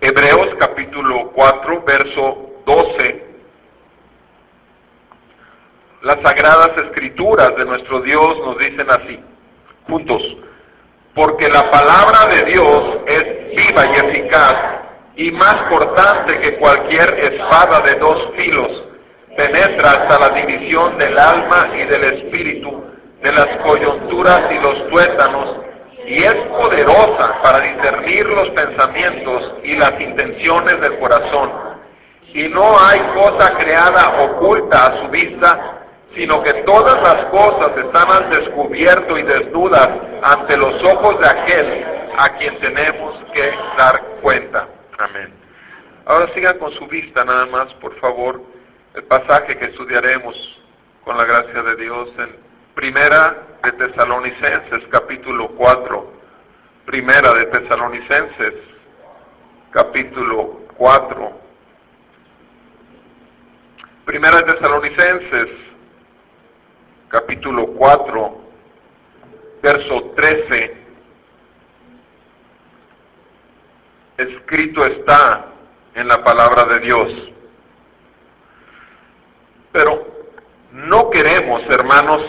[0.00, 3.26] Hebreos capítulo 4, verso 12.
[6.02, 9.18] Las sagradas escrituras de nuestro Dios nos dicen así,
[9.88, 10.22] juntos,
[11.16, 14.54] porque la palabra de Dios es viva y eficaz
[15.16, 18.84] y más cortante que cualquier espada de dos filos,
[19.36, 22.84] penetra hasta la división del alma y del espíritu,
[23.20, 25.56] de las coyunturas y los tuétanos,
[26.08, 31.52] y es poderosa para discernir los pensamientos y las intenciones del corazón.
[32.32, 38.10] Y no hay cosa creada oculta a su vista, sino que todas las cosas están
[38.10, 39.88] al descubierto y desnudas
[40.22, 41.84] ante los ojos de aquel
[42.18, 44.66] a quien tenemos que dar cuenta.
[44.98, 45.34] Amén.
[46.06, 48.40] Ahora sigan con su vista nada más, por favor,
[48.94, 50.34] el pasaje que estudiaremos
[51.04, 52.47] con la gracia de Dios en
[52.78, 56.12] Primera de Tesalonicenses, capítulo 4.
[56.86, 58.54] Primera de Tesalonicenses,
[59.72, 61.32] capítulo 4.
[64.04, 65.48] Primera de Tesalonicenses,
[67.08, 68.40] capítulo 4,
[69.60, 70.76] verso 13,
[74.18, 75.46] escrito está
[75.96, 77.32] en la palabra de Dios.
[79.72, 80.06] Pero
[80.70, 82.22] no queremos, hermanos,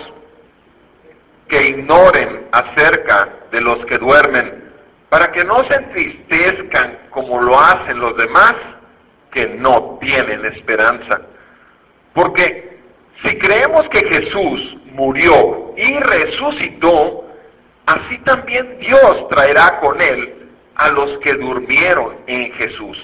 [1.49, 4.71] que ignoren acerca de los que duermen,
[5.09, 8.53] para que no se entristezcan como lo hacen los demás
[9.31, 11.21] que no tienen esperanza.
[12.13, 12.79] Porque
[13.23, 17.25] si creemos que Jesús murió y resucitó,
[17.85, 22.97] así también Dios traerá con él a los que durmieron en Jesús.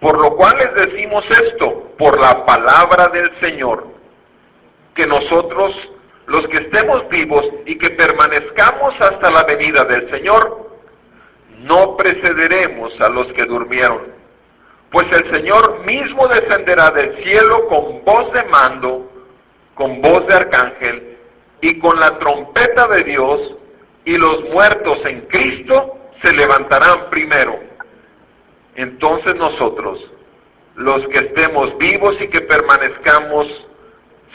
[0.00, 3.86] Por lo cual les decimos esto, por la palabra del Señor,
[4.94, 5.74] que nosotros,
[6.32, 10.72] los que estemos vivos y que permanezcamos hasta la venida del Señor,
[11.60, 14.22] no precederemos a los que durmieron
[14.92, 19.10] pues el Señor mismo descenderá del cielo con voz de mando,
[19.74, 21.16] con voz de arcángel
[21.62, 23.56] y con la trompeta de Dios,
[24.04, 27.58] y los muertos en Cristo se levantarán primero.
[28.74, 29.98] Entonces nosotros,
[30.74, 33.46] los que estemos vivos y que permanezcamos,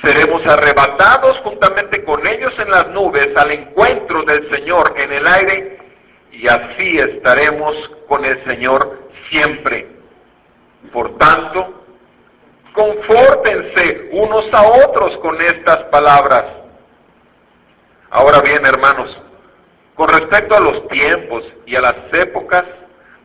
[0.01, 5.77] seremos arrebatados juntamente con ellos en las nubes al encuentro del Señor en el aire,
[6.31, 7.75] y así estaremos
[8.07, 9.87] con el Señor siempre.
[10.93, 11.83] Por tanto,
[12.73, 16.45] confórtense unos a otros con estas palabras.
[18.11, 19.17] Ahora bien, hermanos,
[19.95, 22.65] con respecto a los tiempos y a las épocas,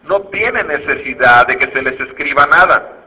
[0.04, 3.01] no tienen necesidad de que se les escriba nada,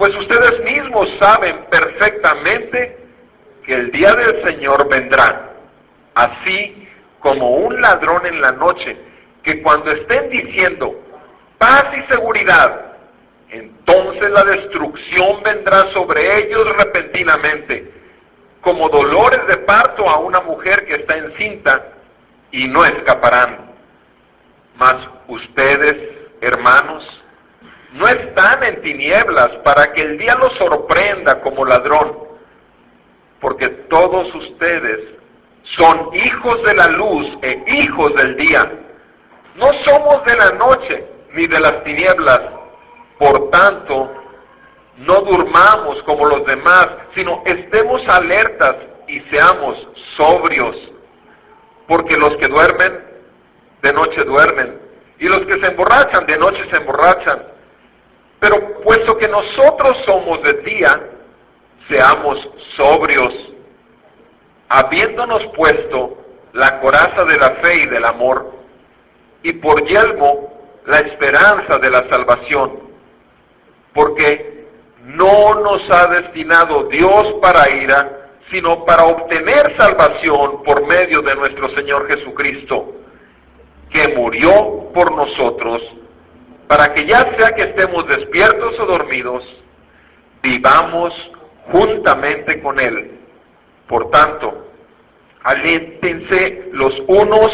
[0.00, 2.96] pues ustedes mismos saben perfectamente
[3.66, 5.50] que el día del Señor vendrá,
[6.14, 6.88] así
[7.18, 8.96] como un ladrón en la noche,
[9.42, 10.98] que cuando estén diciendo
[11.58, 12.94] paz y seguridad,
[13.50, 17.92] entonces la destrucción vendrá sobre ellos repentinamente,
[18.62, 21.88] como dolores de parto a una mujer que está encinta,
[22.52, 23.70] y no escaparán.
[24.78, 24.96] Mas
[25.28, 25.94] ustedes,
[26.40, 27.04] hermanos,
[27.92, 32.18] no están en tinieblas para que el día los sorprenda como ladrón,
[33.40, 35.20] porque todos ustedes
[35.76, 38.72] son hijos de la luz e hijos del día.
[39.56, 42.40] No somos de la noche ni de las tinieblas.
[43.18, 44.12] Por tanto,
[44.98, 48.76] no durmamos como los demás, sino estemos alertas
[49.08, 49.76] y seamos
[50.16, 50.76] sobrios.
[51.88, 53.04] Porque los que duermen,
[53.82, 54.80] de noche duermen.
[55.18, 57.42] Y los que se emborrachan, de noche se emborrachan.
[58.40, 61.00] Pero puesto que nosotros somos de día,
[61.88, 62.38] seamos
[62.76, 63.34] sobrios,
[64.68, 66.16] habiéndonos puesto
[66.54, 68.50] la coraza de la fe y del amor,
[69.42, 70.52] y por yelmo
[70.86, 72.90] la esperanza de la salvación.
[73.92, 74.66] Porque
[75.04, 81.68] no nos ha destinado Dios para ira, sino para obtener salvación por medio de nuestro
[81.70, 82.94] Señor Jesucristo,
[83.90, 85.82] que murió por nosotros,
[86.70, 89.42] para que ya sea que estemos despiertos o dormidos,
[90.40, 91.12] vivamos
[91.72, 93.18] juntamente con Él.
[93.88, 94.68] Por tanto,
[95.42, 97.50] aliéntense los unos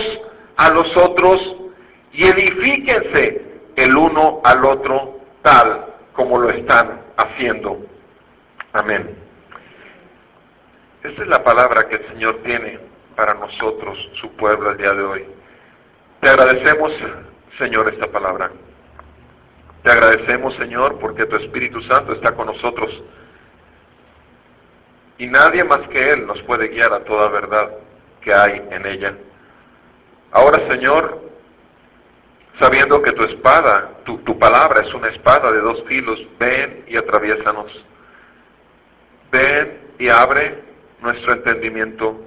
[0.58, 1.40] a los otros
[2.12, 3.42] y edifíquense
[3.76, 7.86] el uno al otro tal como lo están haciendo.
[8.74, 9.16] Amén.
[11.02, 12.80] Esta es la palabra que el Señor tiene
[13.14, 15.24] para nosotros, su pueblo, el día de hoy.
[16.20, 16.92] Te agradecemos,
[17.56, 18.50] Señor, esta palabra.
[19.86, 22.90] Te agradecemos, Señor, porque tu Espíritu Santo está con nosotros.
[25.16, 27.70] Y nadie más que Él nos puede guiar a toda verdad
[28.20, 29.14] que hay en ella.
[30.32, 31.30] Ahora, Señor,
[32.58, 36.96] sabiendo que tu espada, tu, tu palabra es una espada de dos filos, ven y
[36.96, 37.70] atraviesanos.
[39.30, 40.64] Ven y abre
[41.00, 42.22] nuestro entendimiento.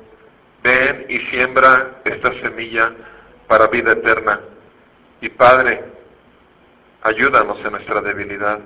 [0.64, 2.94] Ven y siembra esta semilla
[3.50, 4.40] para vida eterna.
[5.20, 5.99] Y Padre,
[7.02, 8.60] ayúdanos en nuestra debilidad.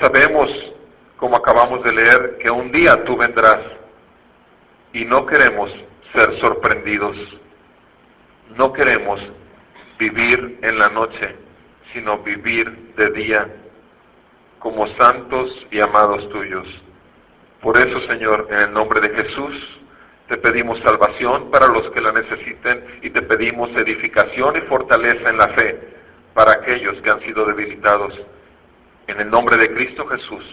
[0.00, 0.50] Sabemos,
[1.16, 3.60] como acabamos de leer, que un día tú vendrás
[4.92, 5.70] y no queremos
[6.12, 7.16] ser sorprendidos.
[8.56, 9.20] No queremos
[9.98, 11.36] vivir en la noche,
[11.92, 13.48] sino vivir de día
[14.58, 16.66] como santos y amados tuyos.
[17.60, 19.80] Por eso, Señor, en el nombre de Jesús,
[20.28, 25.38] te pedimos salvación para los que la necesiten y te pedimos edificación y fortaleza en
[25.38, 25.87] la fe
[26.38, 28.14] para aquellos que han sido debilitados.
[29.08, 30.44] En el nombre de Cristo Jesús,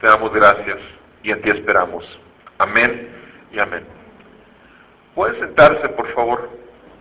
[0.00, 0.78] te damos gracias
[1.22, 2.04] y en ti esperamos.
[2.58, 3.08] Amén
[3.52, 3.84] y amén.
[5.14, 6.50] ¿Pueden sentarse, por favor?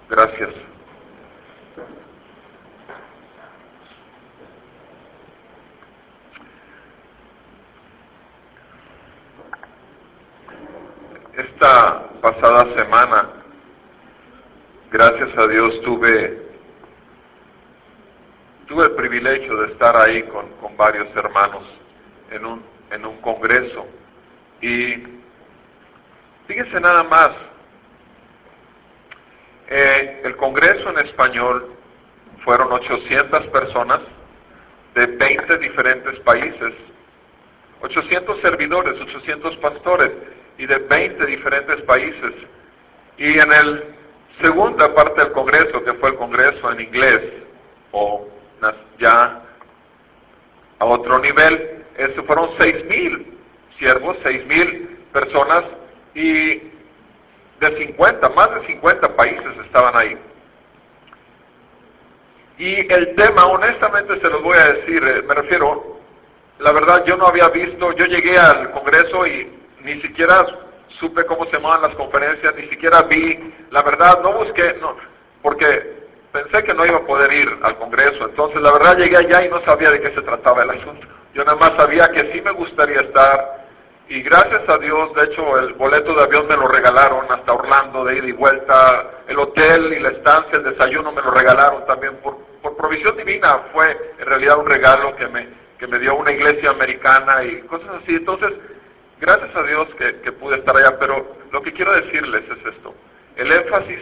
[0.08, 0.52] Gracias.
[11.38, 13.30] esta pasada semana,
[14.92, 16.47] gracias a Dios, tuve,
[18.68, 21.64] tuve el privilegio de estar ahí con, con varios hermanos
[22.32, 23.88] en un, en un congreso.
[24.62, 25.04] Y
[26.48, 27.30] fíjense nada más,
[29.70, 31.74] eh, el congreso en español
[32.44, 34.00] fueron 800 personas
[34.96, 36.74] de 20 diferentes países,
[37.82, 40.12] 800 servidores, 800 pastores
[40.58, 42.34] y de 20 diferentes países.
[43.18, 43.84] Y en el
[44.42, 47.22] segunda parte del Congreso, que fue el Congreso en inglés,
[47.92, 48.28] o
[49.00, 49.42] ya
[50.80, 53.26] a otro nivel, eso fueron 6.000
[53.80, 55.64] siervos, 6.000 personas
[56.14, 56.62] y
[57.60, 60.18] de 50, más de 50 países estaban ahí.
[62.60, 66.00] Y el tema, honestamente se los voy a decir, eh, me refiero,
[66.60, 69.52] la verdad yo no había visto, yo llegué al Congreso y
[69.84, 70.36] ni siquiera
[71.00, 74.96] supe cómo se llamaban las conferencias, ni siquiera vi, la verdad, no busqué, no,
[75.42, 75.97] porque
[76.44, 79.50] pensé que no iba a poder ir al Congreso, entonces la verdad llegué allá y
[79.50, 81.08] no sabía de qué se trataba el asunto.
[81.34, 83.66] Yo nada más sabía que sí me gustaría estar
[84.10, 88.06] y gracias a Dios, de hecho, el boleto de avión me lo regalaron hasta Orlando
[88.06, 92.16] de ida y vuelta, el hotel y la estancia, el desayuno me lo regalaron también
[92.24, 95.48] por, por provisión divina, fue en realidad un regalo que me,
[95.78, 98.16] que me dio una iglesia americana y cosas así.
[98.16, 98.54] Entonces,
[99.20, 102.94] Gracias a Dios que, pude estar allá, pero lo que quiero decirles es esto.
[103.36, 104.00] El énfasis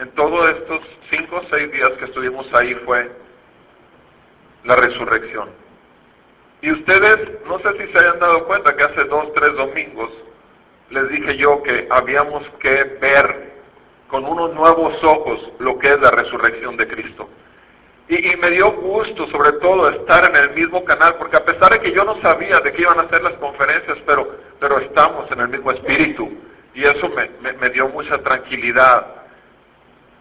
[0.00, 0.80] en todos estos
[1.10, 3.10] cinco o seis días que estuvimos ahí fue
[4.64, 5.50] la resurrección.
[6.62, 10.10] Y ustedes, no sé si se hayan dado cuenta que hace dos, tres domingos
[10.90, 13.52] les dije yo que habíamos que ver
[14.08, 17.28] con unos nuevos ojos lo que es la resurrección de Cristo.
[18.08, 21.80] Y, me dio gusto, sobre todo, estar en el mismo canal, porque a pesar de
[21.80, 25.40] que yo no sabía de qué iban a ser las conferencias, pero, pero estamos en
[25.40, 26.28] el mismo espíritu.
[26.74, 29.19] Y eso me, me dio mucha tranquilidad.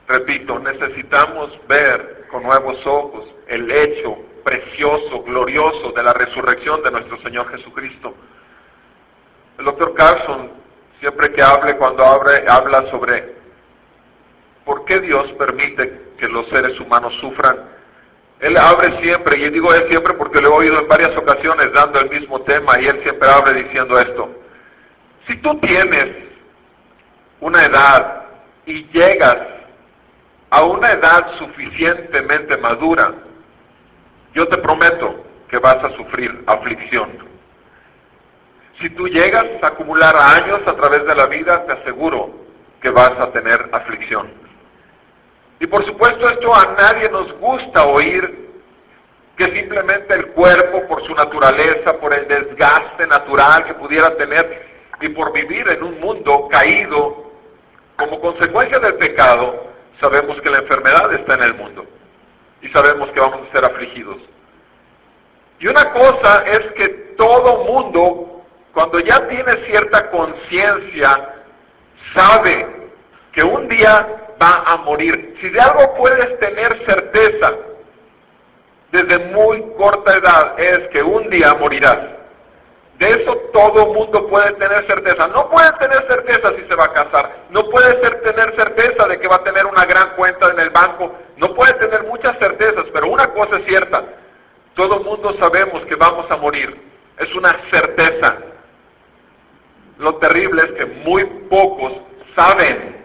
[0.10, 7.22] Repito, necesitamos ver con nuevos ojos el hecho precioso, glorioso de la resurrección de nuestro
[7.22, 8.16] Señor Jesucristo.
[9.60, 10.50] El doctor Carson,
[11.00, 13.36] siempre que hable, cuando abre, habla sobre
[14.66, 17.70] por qué Dios permite que los seres humanos sufran,
[18.40, 22.00] él abre siempre, y digo él siempre porque lo he oído en varias ocasiones dando
[22.00, 24.28] el mismo tema y él siempre abre diciendo esto.
[25.28, 26.16] Si tú tienes
[27.42, 28.24] una edad
[28.66, 29.59] y llegas
[30.50, 33.14] a una edad suficientemente madura,
[34.34, 37.30] yo te prometo que vas a sufrir aflicción.
[38.80, 42.32] Si tú llegas a acumular años a través de la vida, te aseguro
[42.82, 44.32] que vas a tener aflicción.
[45.60, 48.50] Y por supuesto esto a nadie nos gusta oír
[49.36, 54.68] que simplemente el cuerpo por su naturaleza, por el desgaste natural que pudiera tener
[55.02, 57.32] y por vivir en un mundo caído
[57.98, 61.86] como consecuencia del pecado, sabemos que la enfermedad está en el mundo
[62.62, 64.18] y sabemos que vamos a ser afligidos.
[65.60, 66.88] Y una cosa es que
[67.18, 71.36] todo mundo, cuando ya tiene cierta conciencia,
[72.16, 72.66] sabe
[73.34, 74.08] que un día
[74.42, 75.38] va a morir.
[75.42, 77.54] Si de algo puedes tener certeza,
[78.92, 82.19] desde muy corta edad es que un día morirás.
[83.00, 85.26] De eso todo mundo puede tener certeza.
[85.30, 87.46] No puede tener certeza si se va a casar.
[87.50, 91.16] No puede tener certeza de que va a tener una gran cuenta en el banco.
[91.38, 94.04] No puede tener muchas certezas, pero una cosa es cierta.
[94.74, 96.78] Todo mundo sabemos que vamos a morir.
[97.18, 98.36] Es una certeza.
[99.98, 101.94] Lo terrible es que muy pocos
[102.36, 102.98] saben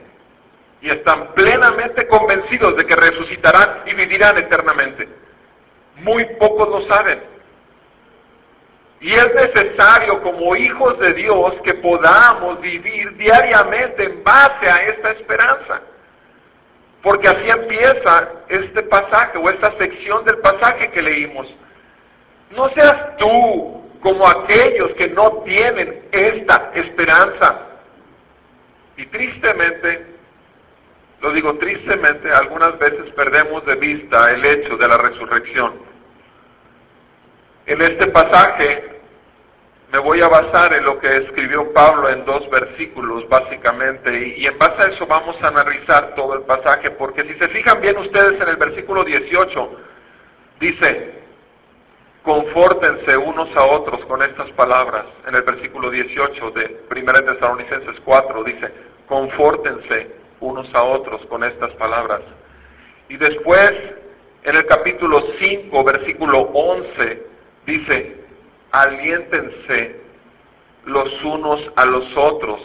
[0.81, 5.09] y están plenamente convencidos de que resucitarán y vivirán eternamente.
[5.99, 7.34] Muy pocos lo saben.
[9.01, 15.11] Y es necesario como hijos de Dios que podamos vivir diariamente en base a esta
[15.13, 15.81] esperanza.
[17.03, 21.47] Porque así empieza este pasaje o esta sección del pasaje que leímos.
[22.57, 27.61] No seas tú como aquellos que no tienen esta esperanza.
[28.97, 30.07] Y tristemente,
[31.21, 35.94] lo digo tristemente, algunas veces perdemos de vista el hecho de la resurrección.
[37.67, 38.95] En este pasaje
[39.91, 44.59] me voy a basar en lo que escribió Pablo en dos versículos básicamente y, en
[44.59, 48.39] base a eso vamos a analizar todo el pasaje porque si se fijan bien ustedes
[48.41, 49.71] en el versículo 18
[50.61, 51.15] dice
[52.23, 58.45] confórtense unos a otros con estas palabras en el versículo 18 de 1 Tesalonicenses 4
[58.45, 58.73] dice
[59.07, 62.21] confórtense unos a otros con estas palabras
[63.09, 63.71] y después
[64.43, 67.34] en el capítulo 5 versículo 11
[67.67, 68.25] dice
[68.73, 70.01] aliéntense
[70.87, 72.61] los unos a los otros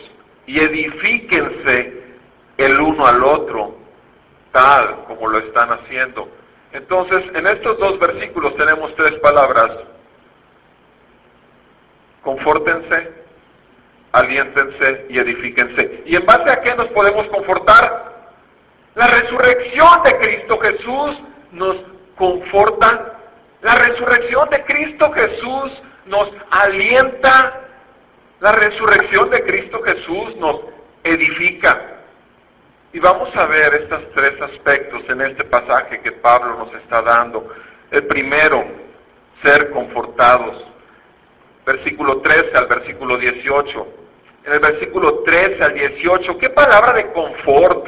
[0.48, 2.03] y edifíquense
[2.58, 3.77] el uno al otro,
[4.51, 6.27] tal como lo están haciendo.
[6.74, 9.72] Entonces, en estos dos versículos tenemos tres palabras.
[12.24, 13.12] Confórtense,
[14.12, 16.03] aliéntense y edifíquense.
[16.06, 18.10] ¿Y en base a qué nos podemos confortar?
[18.96, 21.20] La resurrección de Cristo Jesús
[21.51, 21.77] nos
[22.18, 23.19] conforta.
[23.62, 27.62] La resurrección de Cristo Jesús nos alienta,
[28.39, 30.62] la resurrección de Cristo Jesús nos
[31.04, 31.98] edifica.
[32.94, 37.54] Y vamos a ver estos tres aspectos en este pasaje que Pablo nos está dando.
[37.92, 38.66] El primero,
[39.44, 40.66] ser confortados.
[41.66, 43.88] Versículo 13 al versículo 18.
[44.46, 47.88] En el versículo 13 al 18, ¿qué palabra de confort?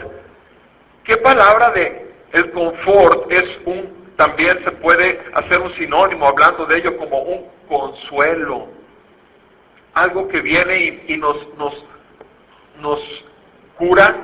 [1.04, 6.78] ¿Qué palabra de el confort es un también se puede hacer un sinónimo hablando de
[6.78, 8.68] ello como un consuelo,
[9.96, 11.74] algo que viene y, nos, nos,
[12.82, 13.00] nos
[13.80, 14.16] cura,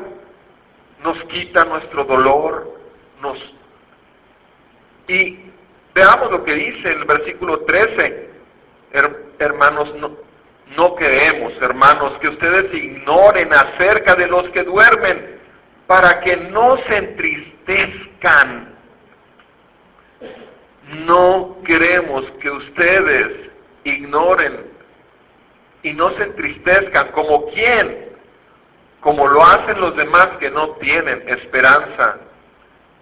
[1.03, 2.79] nos quita nuestro dolor,
[3.23, 3.39] nos...
[5.07, 5.51] Y
[5.95, 8.29] veamos lo que dice el versículo 13,
[9.39, 10.11] hermanos, no,
[10.75, 15.39] no queremos, hermanos, que ustedes ignoren acerca de los que duermen,
[15.87, 18.76] para que no se entristezcan
[20.87, 23.49] no queremos que ustedes
[23.83, 24.71] ignoren
[25.83, 28.09] y no se entristezcan como quien,
[29.01, 32.17] como lo hacen los demás que no tienen esperanza.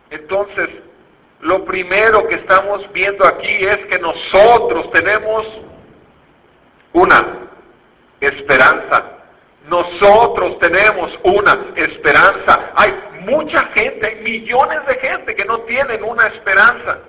[0.09, 0.69] Entonces,
[1.41, 5.45] lo primero que estamos viendo aquí es que nosotros tenemos
[6.93, 7.49] una
[8.19, 9.11] esperanza.
[9.67, 12.71] Nosotros tenemos una esperanza.
[12.75, 16.99] Hay mucha gente, hay millones de gente que no tienen una esperanza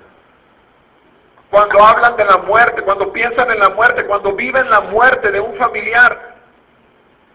[1.57, 5.41] cuando hablan de la muerte, cuando piensan en la muerte, cuando viven la muerte de
[5.41, 6.35] un familiar,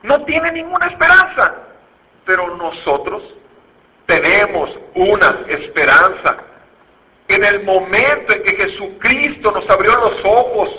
[0.04, 1.56] no tienen ninguna esperanza.
[2.24, 3.24] Pero nosotros
[4.06, 6.38] tenemos una esperanza.
[7.30, 10.70] En el momento en que Jesucristo nos abrió los ojos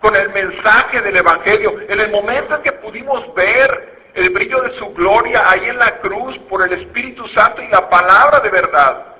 [0.00, 4.78] con el mensaje del Evangelio, en el momento en que pudimos ver el brillo de
[4.78, 9.15] su gloria ahí en la cruz por el Espíritu Santo y la palabra de verdad,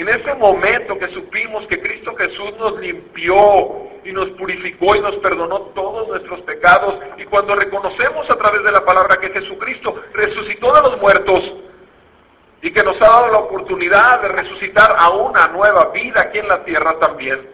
[0.00, 5.16] en ese momento que supimos que Cristo Jesús nos limpió y nos purificó y nos
[5.16, 10.72] perdonó todos nuestros pecados, y cuando reconocemos a través de la palabra que Jesucristo resucitó
[10.72, 11.52] de los muertos
[12.62, 16.48] y que nos ha dado la oportunidad de resucitar a una nueva vida aquí en
[16.48, 17.46] la tierra también,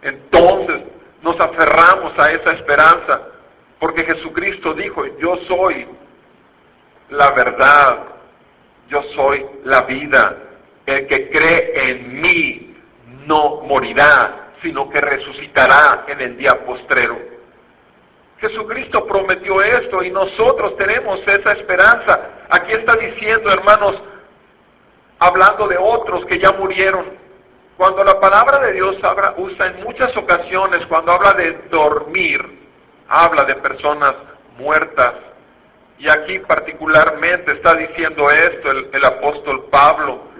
[0.00, 0.82] entonces
[1.20, 3.28] nos aferramos a esa esperanza,
[3.78, 5.86] porque Jesucristo dijo, yo soy
[7.10, 7.98] la verdad,
[8.88, 10.41] yo soy la vida.
[10.86, 12.76] El que cree en mí
[13.26, 17.18] no morirá, sino que resucitará en el día postrero.
[18.40, 22.30] Jesucristo prometió esto y nosotros tenemos esa esperanza.
[22.50, 24.02] Aquí está diciendo, hermanos,
[25.20, 27.06] hablando de otros que ya murieron.
[27.76, 32.44] Cuando la palabra de Dios habla, usa en muchas ocasiones, cuando habla de dormir,
[33.08, 34.14] habla de personas
[34.58, 35.14] muertas.
[35.98, 40.31] Y aquí particularmente está diciendo esto el, el apóstol Pablo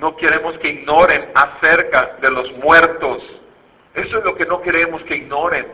[0.00, 3.22] No queremos que ignoren acerca de los muertos.
[3.94, 5.66] Eso es lo que no queremos que ignoren.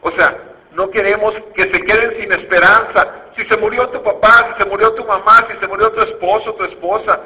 [0.00, 0.36] O sea,
[0.72, 3.26] no queremos que se queden sin esperanza.
[3.36, 6.54] Si se murió tu papá, si se murió tu mamá, si se murió tu esposo,
[6.54, 7.20] tu esposa.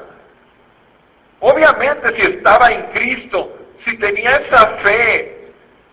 [1.41, 5.53] Obviamente si estaba en Cristo, si tenía esa fe,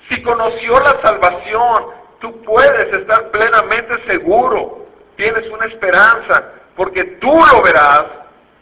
[0.09, 1.85] si conoció la salvación,
[2.19, 4.87] tú puedes estar plenamente seguro.
[5.15, 8.03] Tienes una esperanza, porque tú lo verás,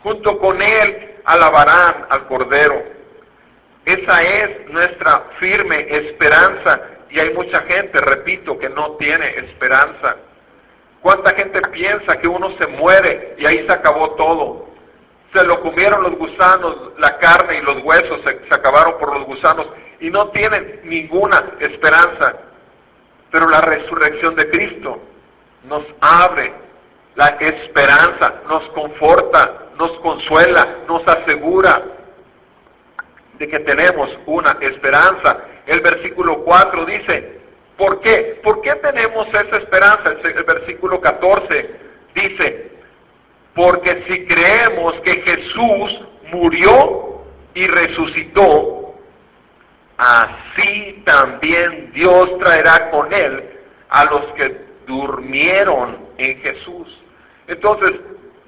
[0.04, 2.84] junto con Él alabarán al Cordero.
[3.86, 10.18] Esa es nuestra firme esperanza y hay mucha gente, repito, que no tiene esperanza.
[11.02, 14.70] ¿Cuánta gente piensa que uno se muere y ahí se acabó todo?
[15.34, 19.68] Se lo comieron los gusanos, la carne y los huesos se, acabaron por los gusanos
[20.00, 22.38] y no tienen ninguna esperanza.
[23.30, 25.00] Pero la resurrección de Cristo
[25.66, 26.54] nos abre
[27.16, 31.84] la esperanza, nos conforta, nos consuela, nos asegura
[33.38, 35.38] de que tenemos una esperanza.
[35.66, 37.40] El versículo 4 dice,
[37.78, 38.40] ¿por qué?
[38.44, 40.16] ¿Por qué tenemos esa esperanza?
[40.24, 41.70] El, versículo 14
[42.14, 42.72] dice,
[43.54, 46.02] porque si creemos que Jesús
[46.32, 48.96] murió y resucitó,
[49.98, 53.44] así también Dios traerá con él
[53.90, 57.02] a los que durmieron en Jesús.
[57.48, 57.94] Entonces,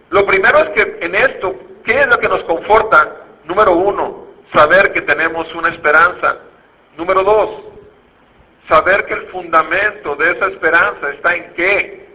[0.09, 3.25] lo primero es que en esto, ¿qué es lo que nos conforta?
[3.45, 6.37] Número uno, saber que tenemos una esperanza.
[6.97, 7.49] Número dos,
[8.69, 12.07] saber que el fundamento de esa esperanza está en qué.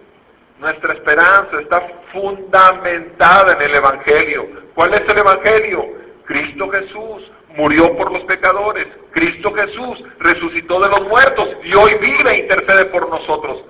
[0.58, 1.80] Nuestra esperanza está
[2.12, 4.49] fundamentada en el Evangelio.
[4.75, 5.84] ¿Cuál es el Evangelio?
[6.25, 8.87] Cristo Jesús murió por los pecadores.
[9.11, 13.64] Cristo Jesús resucitó de los muertos y hoy vive e intercede por nosotros.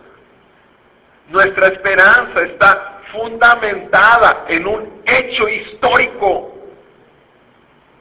[1.28, 6.52] Nuestra esperanza está fundamentada en un hecho histórico.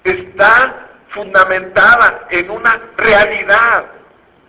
[0.04, 3.86] Está fundamentada en una realidad.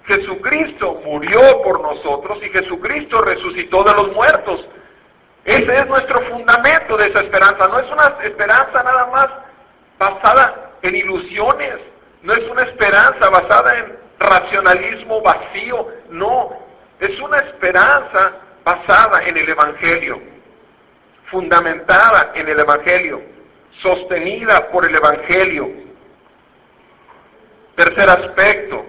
[0.07, 4.67] Jesucristo murió por nosotros y Jesucristo resucitó de los muertos.
[5.45, 7.67] Ese es nuestro fundamento de esa esperanza.
[7.69, 9.29] No es una esperanza nada más
[9.99, 11.79] basada en ilusiones.
[12.23, 15.89] No es una esperanza basada en racionalismo vacío.
[16.11, 16.57] No,
[17.01, 18.33] es una esperanza
[18.65, 20.21] basada en el Evangelio,
[21.33, 23.23] fundamentada en el Evangelio,
[23.81, 25.69] sostenida por el Evangelio.
[27.75, 28.85] Tercer aspecto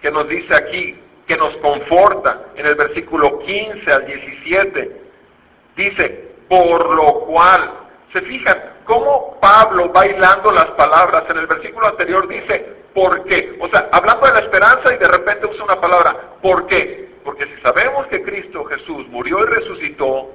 [0.00, 5.00] que nos dice aquí, que nos conforta en el versículo 15 al 17,
[5.76, 7.74] dice, por lo cual,
[8.12, 13.56] se fijan cómo Pablo bailando las palabras, en el versículo anterior dice, ¿por qué?
[13.60, 17.12] O sea, hablando de la esperanza y de repente usa una palabra, ¿por qué?
[17.24, 20.30] Porque si sabemos que Cristo Jesús murió y resucitó,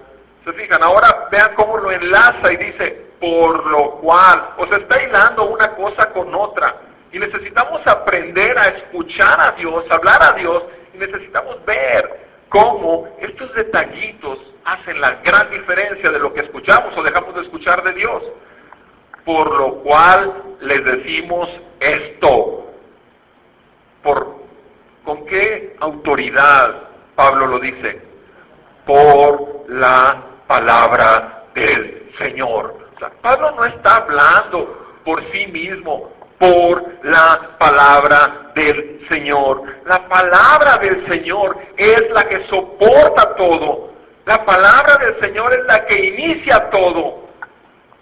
[0.48, 5.02] se fijan, ahora vean cómo lo enlaza y dice, por lo cual, o sea, está
[5.02, 6.76] hilando una cosa con otra.
[7.12, 13.54] Y necesitamos aprender a escuchar a Dios, hablar a Dios, y necesitamos ver cómo estos
[13.54, 18.24] detallitos hacen la gran diferencia de lo que escuchamos o dejamos de escuchar de Dios.
[19.26, 22.72] Por lo cual les decimos esto.
[24.02, 24.38] Por
[25.08, 28.02] ¿Con qué autoridad Pablo lo dice?
[28.86, 32.88] Por la palabra del Señor.
[33.22, 39.64] Pablo no está hablando por sí mismo, por la palabra del Señor.
[39.86, 43.94] La palabra del Señor es la que soporta todo.
[44.26, 47.28] La palabra del Señor es la que inicia todo.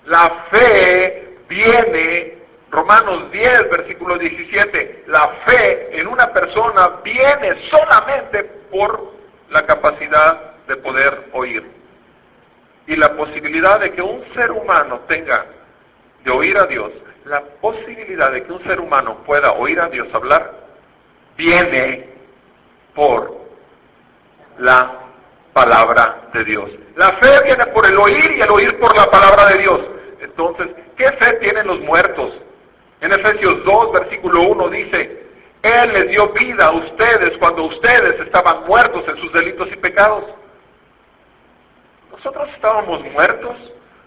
[0.06, 2.36] La fe viene
[2.72, 9.14] Romanos 10, versículo 17, la fe en una persona viene solamente por
[9.50, 11.64] la capacidad de poder oír.
[12.88, 15.46] Y la posibilidad de que un ser humano tenga
[16.24, 16.92] de oír a Dios,
[17.26, 20.52] la posibilidad de que un ser humano pueda oír a Dios hablar,
[21.38, 22.10] viene
[22.94, 23.36] por
[24.60, 25.06] la
[25.54, 26.70] palabra de Dios.
[26.96, 29.82] La fe viene por el oír y el oír por la palabra de Dios.
[30.20, 30.68] Entonces,
[30.98, 32.34] ¿qué fe tienen los muertos?
[33.02, 35.28] En Efesios 2, versículo 1 dice,
[35.62, 40.26] Él les dio vida a ustedes cuando ustedes estaban muertos en sus delitos y pecados.
[42.26, 43.56] Nosotros estábamos muertos,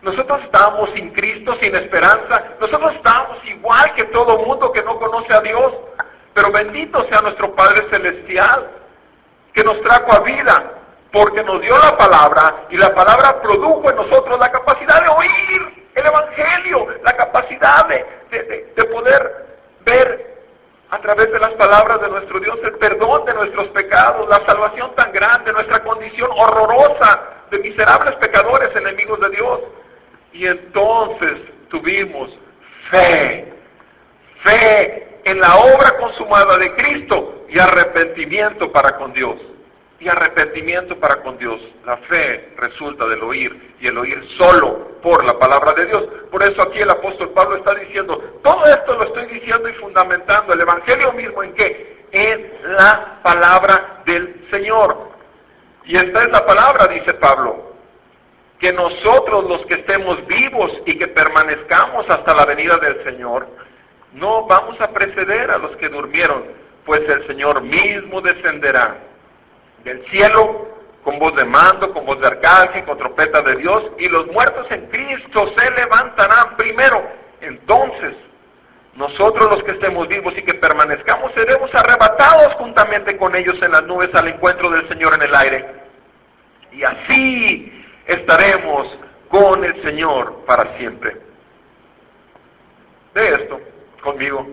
[0.02, 5.32] nosotros estábamos sin Cristo, sin esperanza, nosotros estábamos igual que todo mundo que no conoce
[5.32, 5.72] a Dios,
[6.34, 8.70] pero bendito sea nuestro Padre Celestial,
[9.54, 10.72] que nos trajo a vida,
[11.12, 15.86] porque nos dio la palabra y la palabra produjo en nosotros la capacidad de oír
[15.94, 19.46] el Evangelio, la capacidad de, de, poder
[19.84, 20.40] ver
[20.90, 24.92] a través de las palabras de nuestro Dios el perdón de nuestros pecados, la salvación
[24.96, 29.60] tan grande, nuestra condición horrorosa de miserables pecadores enemigos de Dios.
[30.32, 32.30] Y entonces tuvimos
[32.90, 33.52] fe.
[34.42, 39.36] Fe en la obra consumada de Cristo y arrepentimiento para con Dios.
[40.00, 41.60] Y arrepentimiento para con Dios.
[41.84, 46.04] La fe resulta del oír y el oír solo por la palabra de Dios.
[46.30, 50.52] Por eso aquí el apóstol Pablo está diciendo, todo esto lo estoy diciendo y fundamentando
[50.52, 52.06] el Evangelio mismo en qué?
[52.12, 55.17] En la palabra del Señor.
[55.88, 57.72] Y esta es la palabra, dice Pablo,
[58.58, 63.48] que nosotros los que estemos vivos y que permanezcamos hasta la venida del Señor,
[64.12, 66.44] no vamos a preceder a los que durmieron,
[66.84, 68.98] pues el Señor mismo descenderá
[69.82, 70.68] del cielo
[71.02, 74.70] con voz de mando, con voz de arcángel, con trompeta de Dios, y los muertos
[74.70, 77.02] en Cristo se levantarán primero.
[77.40, 78.14] Entonces,
[78.98, 83.84] nosotros los que estemos vivos y que permanezcamos seremos arrebatados juntamente con ellos en las
[83.84, 85.66] nubes al encuentro del Señor en el aire.
[86.72, 91.16] Y así estaremos con el Señor para siempre.
[93.14, 93.60] De esto,
[94.02, 94.44] conmigo.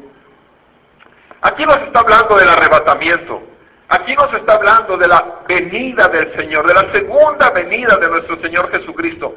[1.41, 3.41] Aquí nos está hablando del arrebatamiento.
[3.89, 8.39] Aquí nos está hablando de la venida del Señor, de la segunda venida de nuestro
[8.41, 9.36] Señor Jesucristo.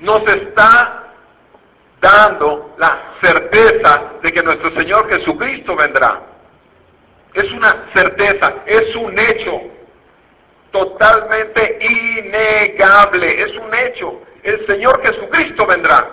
[0.00, 1.05] Nos está
[2.00, 6.22] dando la certeza de que nuestro Señor Jesucristo vendrá.
[7.34, 9.60] Es una certeza, es un hecho
[10.70, 14.22] totalmente innegable, es un hecho.
[14.42, 16.08] El Señor Jesucristo vendrá.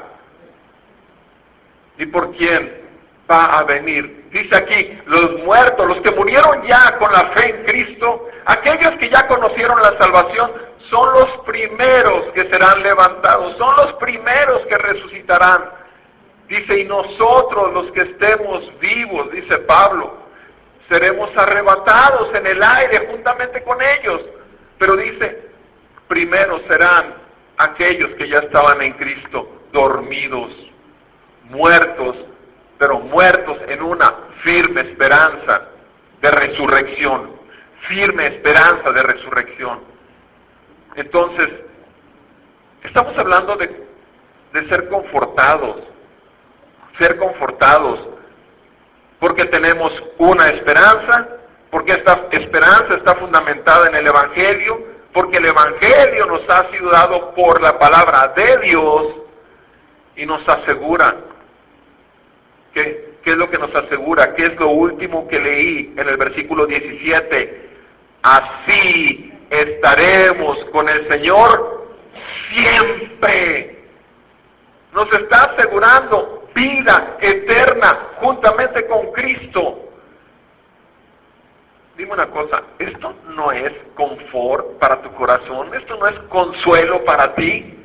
[1.97, 2.82] ¿Y por quién
[3.29, 4.23] va a venir?
[4.33, 9.09] dice aquí, los muertos, los que murieron ya con la fe en Cristo, aquellos que
[9.09, 10.51] ya conocieron la salvación,
[10.89, 15.69] son los primeros que serán levantados, son los primeros que resucitarán.
[16.47, 20.17] Dice, y nosotros los que estemos vivos, dice Pablo,
[20.89, 24.21] seremos arrebatados en el aire juntamente con ellos.
[24.77, 25.49] Pero dice,
[26.07, 27.15] primero serán
[27.57, 30.51] aquellos que ya estaban en Cristo, dormidos,
[31.45, 32.17] muertos
[32.77, 34.12] pero muertos en una
[34.43, 35.69] firme esperanza
[36.21, 37.31] de resurrección,
[37.88, 39.81] firme esperanza de resurrección.
[40.95, 41.49] Entonces,
[42.83, 43.67] estamos hablando de,
[44.53, 45.81] de ser confortados,
[46.97, 48.07] ser confortados,
[49.19, 51.27] porque tenemos una esperanza,
[51.71, 57.33] porque esta esperanza está fundamentada en el Evangelio, porque el Evangelio nos ha sido dado
[57.33, 59.07] por la palabra de Dios
[60.15, 61.15] y nos asegura
[62.73, 64.33] ¿Qué, es lo que nos asegura?
[64.33, 67.69] ¿Qué es lo último que leí en el versículo 17?
[68.23, 71.88] Así estaremos con el Señor
[72.49, 73.77] siempre.
[74.91, 79.79] Nos está asegurando vida eterna juntamente con Cristo.
[81.95, 87.36] Dime una cosa, esto no es confort para tu corazón, esto no es consuelo para
[87.36, 87.82] ti.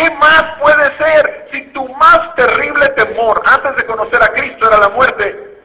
[0.00, 4.78] ¿Qué más puede ser si tu más terrible temor antes de conocer a Cristo era
[4.78, 5.58] la muerte?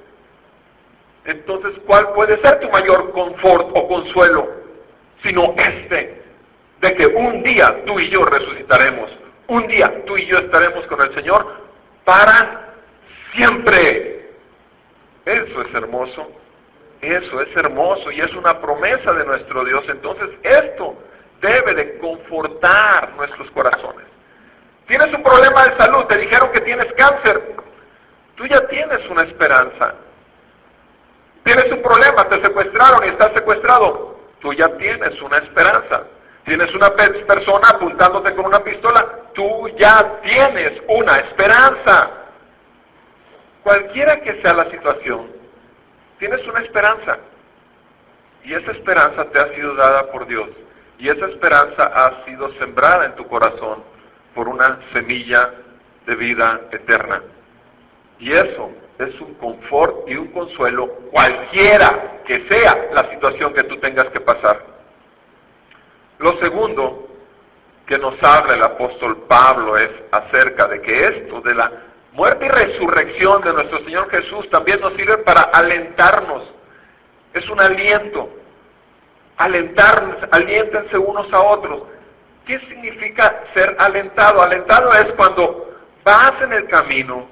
[1.23, 4.49] Entonces, ¿cuál puede ser tu mayor confort o consuelo?
[5.23, 6.21] Sino este,
[6.81, 9.09] de que un día tú y yo resucitaremos.
[9.47, 11.63] Un día tú y yo estaremos con el Señor
[12.03, 12.73] para
[13.33, 14.31] siempre.
[15.23, 16.29] Eso es hermoso.
[16.99, 19.85] Eso es hermoso y es una promesa de nuestro Dios.
[19.87, 20.93] Entonces, esto
[21.39, 24.14] debe de confortar nuestros corazones.
[24.87, 27.55] Tienes un problema de salud, te dijeron que tienes cáncer.
[28.35, 29.95] Tú ya tienes una esperanza.
[31.43, 34.19] Tienes un problema, te secuestraron y estás secuestrado.
[34.39, 36.03] Tú ya tienes una esperanza.
[36.43, 39.07] Tienes una persona apuntándote con una pistola.
[39.33, 42.11] Tú ya tienes una esperanza.
[43.63, 45.31] Cualquiera que sea la situación,
[46.19, 47.17] tienes una esperanza.
[48.43, 50.49] Y esa esperanza te ha sido dada por Dios.
[50.99, 53.94] Y esa esperanza ha sido sembrada en tu corazón
[54.35, 55.51] por una semilla
[56.05, 57.23] de vida eterna.
[58.19, 63.77] Y eso es un confort y un consuelo cualquiera que sea la situación que tú
[63.77, 64.61] tengas que pasar.
[66.19, 67.07] Lo segundo
[67.87, 71.71] que nos habla el apóstol Pablo es acerca de que esto de la
[72.13, 76.43] muerte y resurrección de nuestro Señor Jesús también nos sirve para alentarnos.
[77.33, 78.29] Es un aliento.
[79.37, 81.83] Alentarnos, aliéntense unos a otros.
[82.45, 84.43] ¿Qué significa ser alentado?
[84.43, 87.27] Alentado es cuando vas en el camino,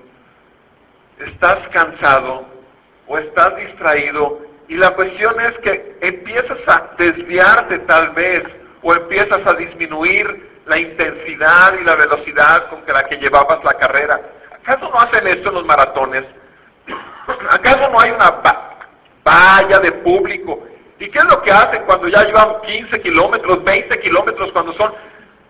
[1.20, 2.46] estás cansado
[3.08, 8.44] o estás distraído y la cuestión es que empiezas a desviarte tal vez
[8.82, 14.20] o empiezas a disminuir la intensidad y la velocidad con la que llevabas la carrera.
[14.62, 16.24] ¿Acaso no hacen esto en los maratones?
[17.52, 18.42] ¿Acaso no hay una
[19.24, 20.68] valla de público
[21.00, 24.94] ¿Y qué es lo que hacen cuando ya llevan 15 kilómetros, 20 kilómetros, cuando son...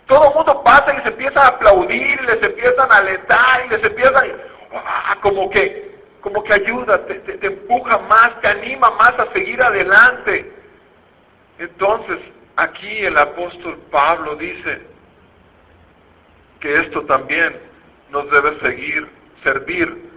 [0.05, 3.83] Todo el mundo pasa y les empieza a aplaudir, les empiezan a alentar y les
[3.83, 4.31] empiezan...
[4.73, 9.61] ah, como que, como que ayuda, te, te empuja más, te anima más a seguir
[9.61, 10.51] adelante.
[11.59, 12.19] Entonces,
[12.55, 14.81] aquí el apóstol Pablo dice
[16.59, 17.59] que esto también
[18.09, 19.07] nos debe seguir,
[19.43, 20.09] servir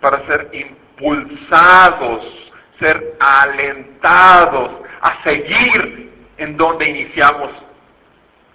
[0.00, 2.24] para ser impulsados,
[2.82, 7.50] ser alentados a seguir en donde iniciamos,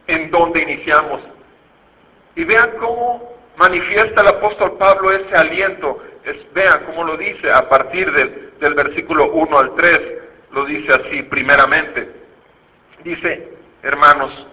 [0.07, 1.21] en donde iniciamos.
[2.35, 6.03] Y vean cómo manifiesta el apóstol Pablo ese aliento.
[6.53, 10.01] vean cómo lo dice a partir del, del versículo 1 al 3.
[10.51, 12.11] Lo dice así primeramente.
[13.03, 14.47] Dice, hermanos,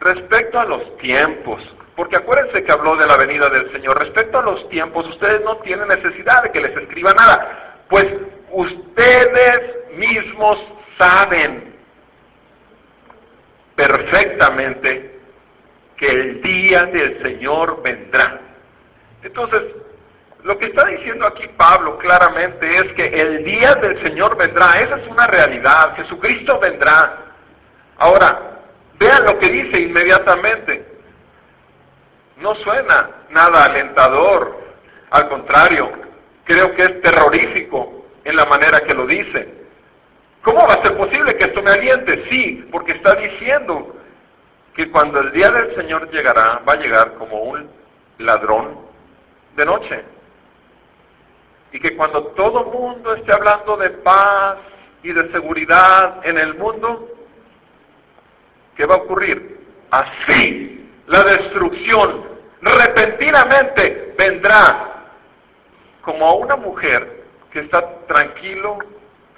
[0.00, 1.62] respecto a los tiempos,
[1.94, 5.56] porque acuérdense que habló de la venida del Señor, respecto a los tiempos, ustedes no
[5.58, 8.06] tienen necesidad de que les escriba nada, pues
[8.50, 10.58] ustedes mismos
[10.98, 11.74] saben
[13.74, 15.20] perfectamente
[15.96, 18.40] que el día del Señor vendrá.
[19.22, 19.62] Entonces,
[20.42, 24.96] lo que está diciendo aquí Pablo claramente es que el día del Señor vendrá, esa
[24.96, 27.24] es una realidad, Jesucristo vendrá.
[27.98, 28.60] Ahora,
[28.98, 30.86] vean lo que dice inmediatamente.
[32.38, 34.60] No suena nada alentador,
[35.10, 35.90] al contrario,
[36.44, 37.95] creo que es terrorífico
[38.26, 39.48] en la manera que lo dice.
[40.42, 42.24] ¿Cómo va a ser posible que esto me aliente?
[42.28, 43.94] Sí, porque está diciendo
[44.74, 47.70] que cuando el día del Señor llegará, va a llegar como un
[48.18, 48.80] ladrón
[49.54, 50.04] de noche.
[51.70, 54.58] Y que cuando todo mundo esté hablando de paz
[55.04, 57.08] y de seguridad en el mundo,
[58.76, 59.60] ¿qué va a ocurrir?
[59.90, 62.24] Así, la destrucción
[62.60, 65.04] repentinamente vendrá
[66.02, 67.15] como a una mujer
[67.56, 68.76] que está tranquilo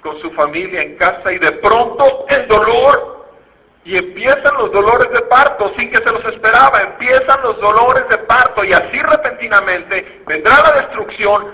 [0.01, 3.29] con su familia en casa y de pronto el dolor
[3.85, 8.17] y empiezan los dolores de parto sin que se los esperaba, empiezan los dolores de
[8.17, 11.47] parto y así repentinamente vendrá la destrucción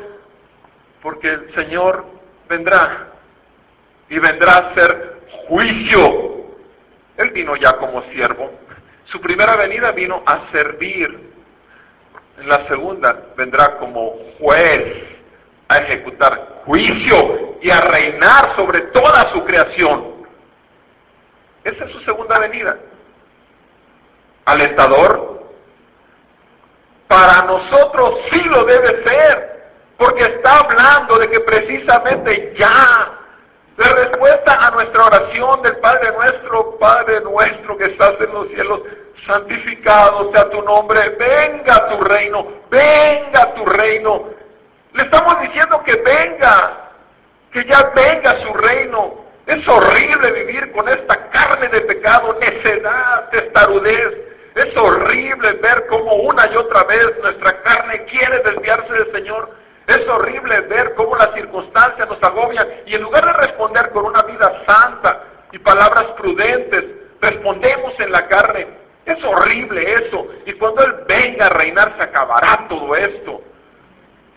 [1.04, 2.04] porque el Señor
[2.49, 3.10] vendrá
[4.10, 6.45] y vendrá a ser juicio.
[7.17, 8.51] Él vino ya como siervo.
[9.04, 11.30] Su primera venida vino a servir.
[12.39, 15.14] En la segunda vendrá como juez
[15.67, 20.15] a ejecutar juicio y a reinar sobre toda su creación.
[21.63, 22.78] Esa es su segunda venida.
[24.45, 25.43] Alentador.
[27.08, 33.19] Para nosotros sí lo debe ser, porque está hablando de que precisamente ya,
[33.78, 38.82] de respuesta a nuestra oración del Padre nuestro, Padre nuestro que estás en los cielos,
[39.25, 44.30] santificado sea tu nombre, venga tu reino, venga tu reino,
[44.95, 46.89] le estamos diciendo que venga,
[47.51, 49.25] que ya venga su reino.
[49.45, 54.13] Es horrible vivir con esta carne de pecado, necedad, testarudez.
[54.55, 59.49] Es horrible ver cómo una y otra vez nuestra carne quiere desviarse del Señor.
[59.86, 64.23] Es horrible ver cómo las circunstancias nos agobian y en lugar de responder con una
[64.23, 66.86] vida santa y palabras prudentes,
[67.19, 68.65] respondemos en la carne.
[69.05, 70.25] Es horrible eso.
[70.45, 73.41] Y cuando Él venga a reinar se acabará todo esto.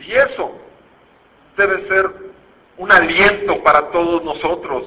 [0.00, 0.52] Y eso
[1.56, 2.10] debe ser
[2.76, 4.84] un aliento para todos nosotros,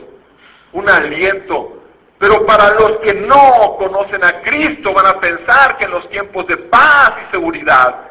[0.74, 1.78] un aliento.
[2.17, 6.45] Pero para los que no conocen a Cristo van a pensar que en los tiempos
[6.47, 8.10] de paz y seguridad,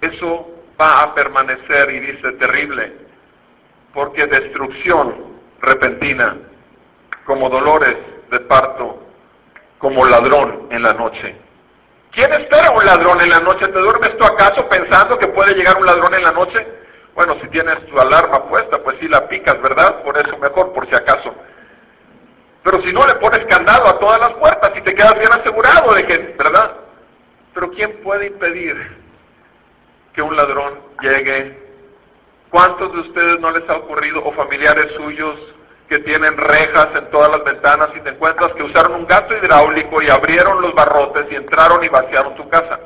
[0.00, 0.48] eso
[0.80, 2.92] va a permanecer y dice terrible,
[3.92, 6.36] porque destrucción repentina,
[7.26, 7.96] como dolores
[8.30, 9.02] de parto,
[9.78, 11.47] como ladrón en la noche.
[12.12, 13.68] ¿Quién espera un ladrón en la noche?
[13.68, 16.66] ¿Te duermes tú acaso pensando que puede llegar un ladrón en la noche?
[17.14, 20.02] Bueno, si tienes tu alarma puesta, pues sí la picas, ¿verdad?
[20.02, 21.34] Por eso mejor, por si acaso.
[22.62, 25.94] Pero si no, le pones candado a todas las puertas y te quedas bien asegurado
[25.94, 26.76] de que, ¿verdad?
[27.54, 28.76] Pero ¿quién puede impedir
[30.12, 31.58] que un ladrón llegue?
[32.50, 35.38] ¿Cuántos de ustedes no les ha ocurrido, o familiares suyos,
[35.88, 40.02] que tienen rejas en todas las ventanas y te encuentras que usaron un gato hidráulico
[40.02, 42.78] y abrieron los barrotes y entraron y vaciaron tu casa.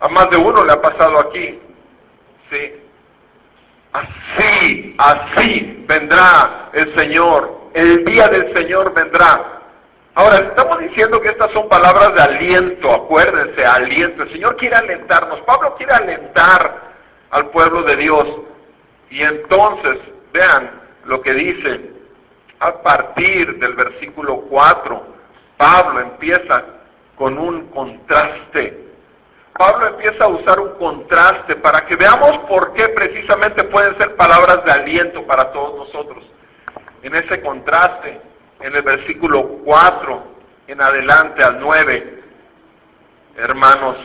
[0.00, 1.60] A más de uno le ha pasado aquí.
[2.50, 2.82] Sí.
[3.92, 7.70] Así, así vendrá el Señor.
[7.74, 9.60] El día del Señor vendrá.
[10.14, 14.24] Ahora, estamos diciendo que estas son palabras de aliento, acuérdense, aliento.
[14.24, 15.40] El Señor quiere alentarnos.
[15.42, 16.88] Pablo quiere alentar
[17.30, 18.26] al pueblo de Dios.
[19.10, 19.98] Y entonces,
[20.32, 20.77] vean,
[21.08, 21.90] lo que dice
[22.60, 25.18] a partir del versículo 4.
[25.56, 26.64] Pablo empieza
[27.16, 28.86] con un contraste.
[29.58, 34.64] Pablo empieza a usar un contraste para que veamos por qué precisamente pueden ser palabras
[34.64, 36.24] de aliento para todos nosotros.
[37.02, 38.20] En ese contraste,
[38.60, 42.22] en el versículo 4 en adelante al 9,
[43.36, 43.96] hermanos,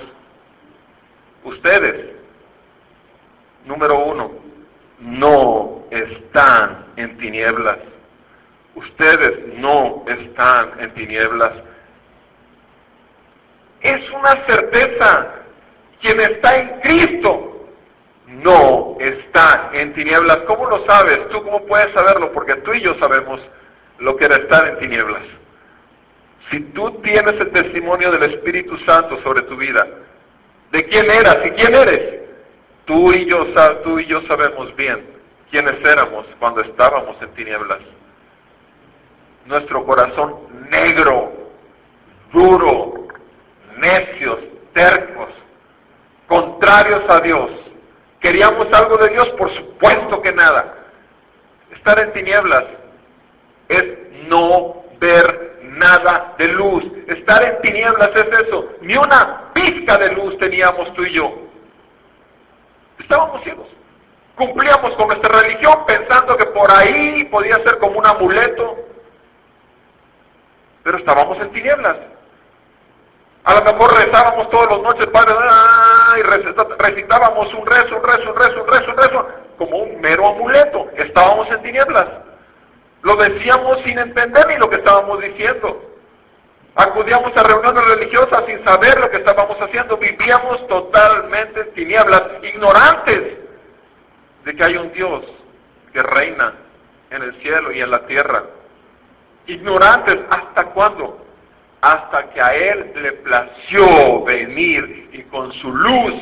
[1.43, 2.15] Ustedes,
[3.65, 4.31] número uno,
[4.99, 7.77] no están en tinieblas.
[8.75, 11.51] Ustedes no están en tinieblas.
[13.81, 15.35] Es una certeza.
[16.01, 17.67] Quien está en Cristo
[18.27, 20.37] no está en tinieblas.
[20.47, 21.29] ¿Cómo lo sabes?
[21.29, 22.31] ¿Tú cómo puedes saberlo?
[22.33, 23.39] Porque tú y yo sabemos
[23.99, 25.23] lo que era estar en tinieblas.
[26.49, 29.87] Si tú tienes el testimonio del Espíritu Santo sobre tu vida,
[30.71, 32.21] de quién eras y quién eres,
[32.85, 33.45] tú y yo,
[33.83, 35.12] tú y yo sabemos bien
[35.53, 37.77] quiénes éramos cuando estábamos en tinieblas.
[39.45, 41.31] Nuestro corazón negro,
[42.31, 43.07] duro,
[43.77, 44.39] necios,
[44.73, 45.29] tercos,
[46.27, 47.51] contrarios a Dios.
[48.19, 49.29] ¿Queríamos algo de Dios?
[49.37, 50.73] Por supuesto que nada.
[51.75, 52.63] Estar en tinieblas
[53.69, 53.83] es
[54.27, 56.83] no ver nada de luz.
[57.07, 58.69] Estar en tinieblas es eso.
[58.81, 61.31] Ni una pizca de luz teníamos tú y yo.
[62.97, 63.67] Estábamos ciegos.
[64.35, 68.77] Cumplíamos con nuestra religión pensando que por ahí podía ser como un amuleto.
[70.83, 71.97] Pero estábamos en tinieblas.
[73.43, 75.35] A lo mejor rezábamos todas las noches, Padre,
[76.17, 76.21] y
[76.81, 80.89] recitábamos un rezo, un rezo, un rezo, un rezo, un rezo, como un mero amuleto.
[80.95, 82.07] Estábamos en tinieblas.
[83.03, 85.83] Lo decíamos sin entender ni lo que estábamos diciendo.
[86.75, 89.97] Acudíamos a reuniones religiosas sin saber lo que estábamos haciendo.
[89.97, 93.42] Vivíamos totalmente en tinieblas, ignorantes
[94.43, 95.23] de que hay un Dios
[95.91, 96.53] que reina
[97.11, 98.43] en el cielo y en la tierra.
[99.47, 101.25] Ignorantes, ¿hasta cuándo?
[101.81, 106.13] Hasta que a Él le plació venir y con su luz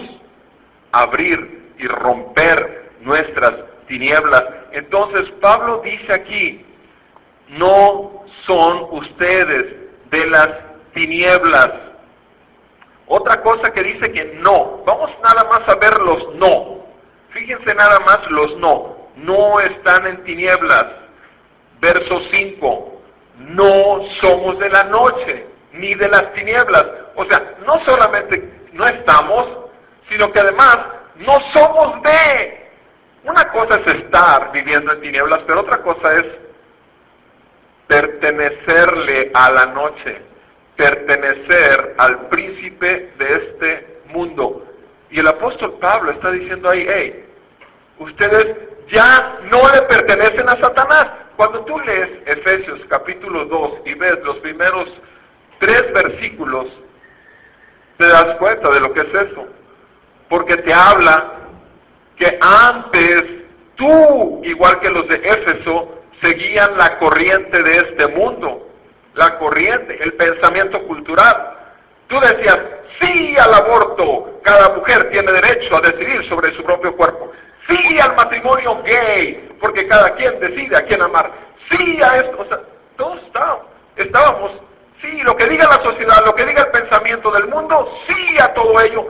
[0.92, 3.54] abrir y romper nuestras
[3.88, 4.44] tinieblas.
[4.72, 6.66] Entonces Pablo dice aquí,
[7.50, 9.76] no son ustedes
[10.10, 10.50] de las
[10.94, 11.70] tinieblas.
[13.08, 16.81] Otra cosa que dice que no, vamos nada más a ver los no.
[17.32, 19.10] Fíjense nada más los no.
[19.16, 20.86] No están en tinieblas.
[21.80, 23.02] Verso 5.
[23.38, 26.86] No somos de la noche ni de las tinieblas.
[27.16, 29.48] O sea, no solamente no estamos,
[30.10, 30.78] sino que además
[31.18, 32.70] no somos de.
[33.24, 36.26] Una cosa es estar viviendo en tinieblas, pero otra cosa es
[37.88, 40.22] pertenecerle a la noche,
[40.76, 44.66] pertenecer al príncipe de este mundo.
[45.10, 47.21] Y el apóstol Pablo está diciendo ahí, hey,
[48.02, 48.58] ustedes
[48.90, 51.08] ya no le pertenecen a Satanás.
[51.36, 54.90] Cuando tú lees Efesios capítulo 2 y ves los primeros
[55.60, 56.68] tres versículos,
[57.98, 59.48] te das cuenta de lo que es eso.
[60.30, 61.34] Porque te habla
[62.18, 63.24] que antes
[63.76, 68.68] tú, igual que los de Éfeso, seguían la corriente de este mundo,
[69.14, 71.58] la corriente, el pensamiento cultural.
[72.08, 72.60] Tú decías,
[73.00, 77.32] sí al aborto, cada mujer tiene derecho a decidir sobre su propio cuerpo.
[77.72, 81.32] Sí al matrimonio gay, porque cada quien decide a quién amar.
[81.70, 82.60] Sí a esto, o sea,
[82.98, 84.52] todos estábamos, estábamos,
[85.02, 88.54] sí, lo que diga la sociedad, lo que diga el pensamiento del mundo, sí a
[88.54, 89.08] todo ello.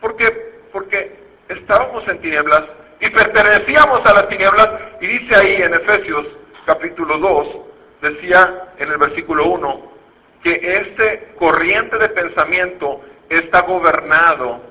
[0.00, 0.28] Porque,
[0.72, 2.64] porque estábamos en tinieblas
[3.00, 4.68] y pertenecíamos a las tinieblas,
[5.00, 6.26] y dice ahí en Efesios
[6.66, 7.48] capítulo 2,
[8.02, 9.92] decía en el versículo 1,
[10.42, 14.69] que este corriente de pensamiento está gobernado,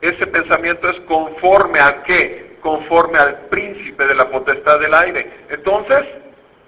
[0.00, 2.58] ese pensamiento es conforme a qué?
[2.60, 5.44] Conforme al príncipe de la potestad del aire.
[5.48, 6.04] Entonces,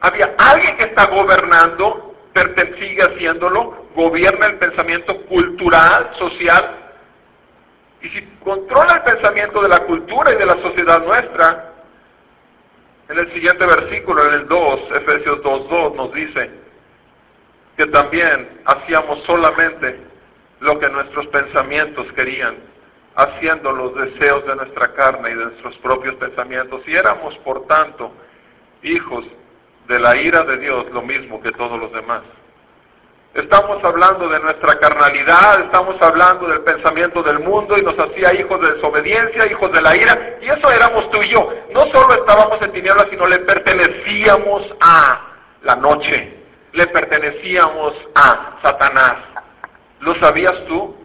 [0.01, 2.11] había alguien que está gobernando,
[2.79, 6.77] sigue haciéndolo, gobierna el pensamiento cultural, social,
[8.03, 11.75] y si controla el pensamiento de la cultura y de la sociedad nuestra,
[13.09, 16.51] en el siguiente versículo, en el 2, Efesios 2.2, nos dice
[17.77, 20.01] que también hacíamos solamente
[20.61, 22.57] lo que nuestros pensamientos querían,
[23.15, 26.83] haciendo los deseos de nuestra carne y de nuestros propios pensamientos.
[26.87, 28.13] Y éramos, por tanto,
[28.83, 29.25] hijos
[29.89, 32.23] de la ira de Dios, lo mismo que todos los demás.
[33.35, 38.61] Estamos hablando de nuestra carnalidad, estamos hablando del pensamiento del mundo y nos hacía hijos
[38.61, 41.49] de desobediencia, hijos de la ira, y eso éramos tú y yo.
[41.73, 45.29] No solo estábamos en tinieblas, sino le pertenecíamos a
[45.63, 46.39] la noche,
[46.73, 49.19] le pertenecíamos a Satanás.
[50.01, 50.97] ¿Lo sabías tú?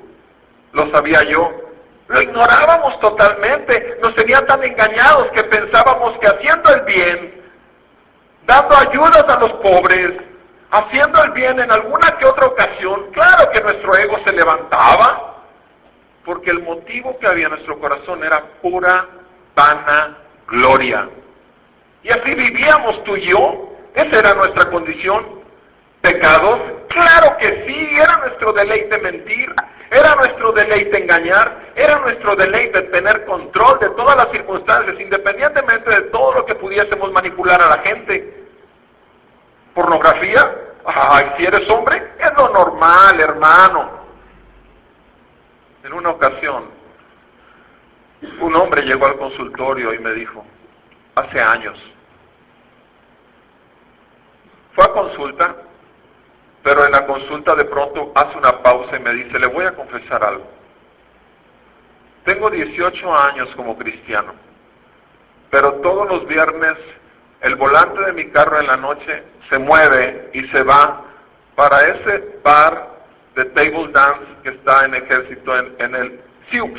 [0.73, 1.64] ¿Lo sabía yo?
[2.07, 7.43] Lo ignorábamos totalmente, nos tenían tan engañados que pensábamos que haciendo el bien,
[8.45, 10.11] dando ayudas a los pobres,
[10.69, 15.35] haciendo el bien en alguna que otra ocasión, claro que nuestro ego se levantaba,
[16.23, 19.07] porque el motivo que había en nuestro corazón era pura,
[19.55, 21.09] vana gloria.
[22.03, 25.43] Y así vivíamos tú y yo, esa era nuestra condición.
[26.01, 26.59] ¿Pecados?
[26.89, 29.51] Claro que sí, era nuestro deleite mentir,
[29.91, 36.01] Era nuestro deleite engañar, era nuestro deleite tener control de todas las circunstancias, independientemente de
[36.09, 38.47] todo lo que pudiésemos manipular a la gente.
[39.73, 40.41] Pornografía,
[40.85, 44.05] ay, si eres hombre, es lo normal, hermano.
[45.83, 46.65] En una ocasión,
[48.39, 50.43] un hombre llegó al consultorio y me dijo,
[51.13, 51.77] hace años,
[54.73, 55.55] fue a consulta,
[56.65, 59.73] pero en la consulta de pronto hace una pausa y me dice, le voy a
[59.73, 60.47] confesar algo.
[62.23, 64.33] Tengo 18 años como cristiano,
[65.51, 66.75] pero todos los viernes
[67.41, 71.03] el volante de mi carro en la noche se mueve y se va
[71.53, 72.95] para ese bar
[73.35, 76.73] de table dance que está en ejército en, el Sioux.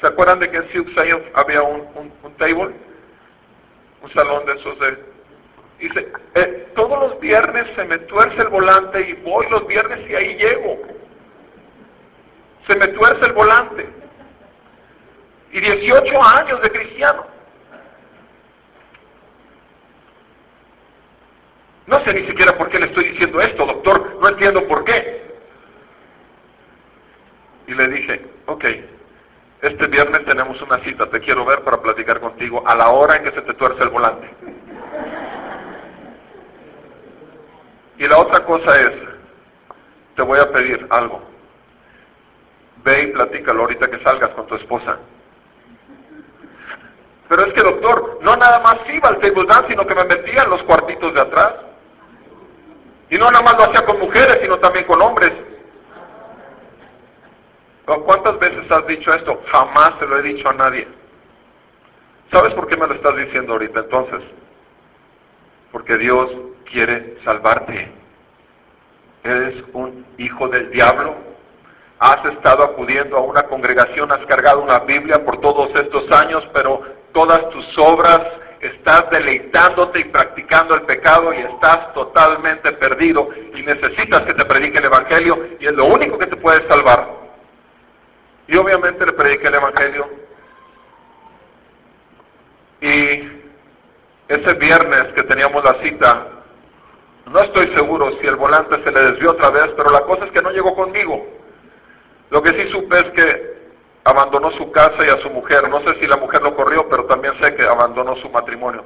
[0.00, 0.90] ¿Se acuerdan de que en Sioux
[1.34, 2.74] había un, un, table?
[4.00, 5.15] Un salón de esos de
[5.78, 10.14] Dice, eh, todos los viernes se me tuerce el volante y voy los viernes y
[10.14, 10.78] ahí llego.
[12.66, 13.86] Se me tuerce el volante.
[15.52, 17.26] Y 18 años de cristiano.
[21.86, 25.24] No sé ni siquiera por qué le estoy diciendo esto, doctor, no entiendo por qué.
[27.68, 28.64] Y le dije, ok,
[29.62, 33.24] este viernes tenemos una cita, te quiero ver para platicar contigo a la hora en
[33.24, 34.28] que se te tuerce el volante.
[37.98, 38.92] Y la otra cosa es,
[40.14, 41.22] te voy a pedir algo.
[42.84, 44.98] Ve y platícalo ahorita que salgas con tu esposa.
[47.28, 50.50] Pero es que, doctor, no nada más iba al table sino que me metía en
[50.50, 51.54] los cuartitos de atrás.
[53.10, 55.32] Y no nada más lo hacía con mujeres, sino también con hombres.
[57.84, 59.42] ¿Cuántas veces has dicho esto?
[59.50, 60.88] Jamás te lo he dicho a nadie.
[62.32, 64.22] ¿Sabes por qué me lo estás diciendo ahorita entonces?
[65.70, 66.30] Porque Dios
[66.70, 67.90] quiere salvarte.
[69.24, 71.16] Eres un hijo del diablo.
[71.98, 76.82] Has estado acudiendo a una congregación, has cargado una Biblia por todos estos años, pero
[77.12, 78.20] todas tus obras
[78.60, 84.78] estás deleitándote y practicando el pecado y estás totalmente perdido y necesitas que te predique
[84.78, 87.08] el Evangelio y es lo único que te puede salvar.
[88.48, 90.08] Y obviamente le prediqué el Evangelio.
[92.80, 93.36] Y
[94.28, 96.26] ese viernes que teníamos la cita,
[97.26, 100.30] no estoy seguro si el volante se le desvió otra vez, pero la cosa es
[100.30, 101.26] que no llegó conmigo.
[102.30, 103.56] Lo que sí supe es que
[104.04, 105.68] abandonó su casa y a su mujer.
[105.68, 108.84] No sé si la mujer lo corrió, pero también sé que abandonó su matrimonio.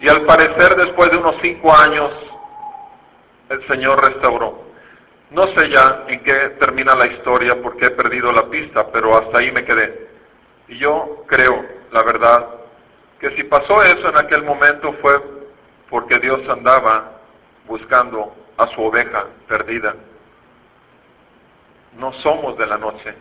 [0.00, 2.12] Y al parecer después de unos cinco años,
[3.48, 4.62] el Señor restauró.
[5.30, 9.38] No sé ya en qué termina la historia porque he perdido la pista, pero hasta
[9.38, 10.08] ahí me quedé.
[10.68, 12.48] Y yo creo, la verdad,
[13.18, 15.14] que si pasó eso en aquel momento fue
[15.88, 17.13] porque Dios andaba
[17.66, 19.94] buscando a su oveja perdida.
[21.98, 23.14] No somos de la noche,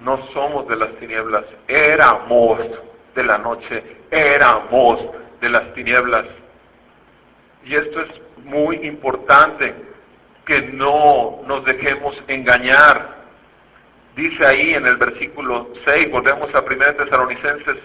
[0.00, 2.60] no somos de las tinieblas, éramos
[3.14, 5.00] de la noche, éramos
[5.40, 6.26] de las tinieblas.
[7.64, 9.74] Y esto es muy importante,
[10.46, 13.16] que no nos dejemos engañar.
[14.14, 17.76] Dice ahí en el versículo 6, volvemos a 1 Tesalonicenses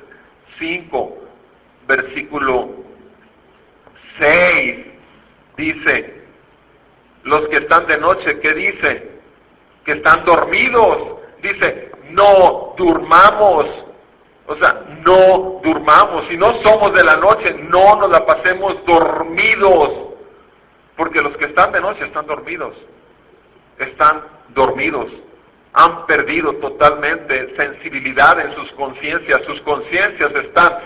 [0.60, 1.18] 5,
[1.88, 2.70] versículo
[4.20, 4.86] 6,
[5.62, 6.22] dice,
[7.24, 9.12] los que están de noche, ¿qué dice?
[9.86, 11.20] Que están dormidos.
[11.42, 13.68] Dice, no durmamos.
[14.48, 16.28] O sea, no durmamos.
[16.30, 19.92] Si no somos de la noche, no nos la pasemos dormidos.
[20.98, 22.76] Porque los que están de noche están dormidos.
[23.78, 25.12] Están dormidos.
[25.74, 29.42] Han perdido totalmente sensibilidad en sus conciencias.
[29.46, 30.80] Sus conciencias están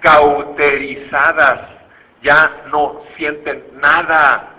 [0.00, 1.77] cauterizadas
[2.22, 4.54] ya no sienten nada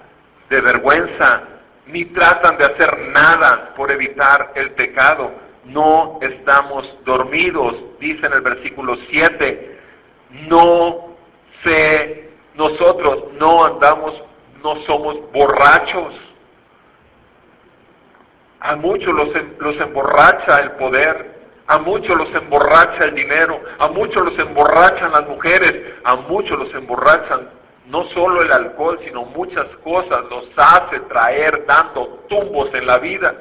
[0.50, 1.44] de vergüenza,
[1.88, 5.32] ni tratan de hacer nada por evitar el pecado.
[5.66, 9.80] No estamos dormidos, dice en el versículo 7.
[10.48, 11.16] No
[11.64, 14.22] sé, nosotros no andamos,
[14.64, 16.16] no somos borrachos.
[18.62, 19.30] A muchos los,
[19.60, 21.39] los emborracha el poder,
[21.70, 26.74] a muchos los emborracha el dinero, a muchos los emborrachan las mujeres, a muchos los
[26.74, 27.48] emborrachan
[27.86, 33.36] no solo el alcohol, sino muchas cosas los hace traer dando tumbos en la vida.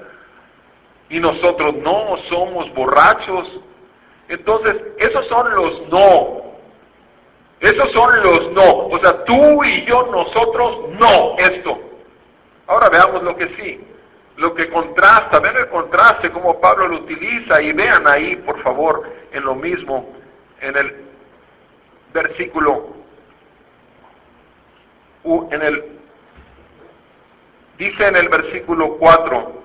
[1.09, 3.61] Y nosotros no somos borrachos.
[4.29, 6.43] Entonces, esos son los no.
[7.61, 8.89] Esos son los no.
[8.89, 11.79] O sea, tú y yo, nosotros, no, esto.
[12.67, 13.89] Ahora veamos lo que sí
[14.39, 19.03] lo que contrasta, vean el contraste, como Pablo lo utiliza y vean ahí, por favor,
[19.33, 20.15] en lo mismo,
[20.61, 20.97] en el
[22.13, 22.95] versículo,
[25.25, 25.85] en el,
[27.79, 29.63] dice en el versículo 4,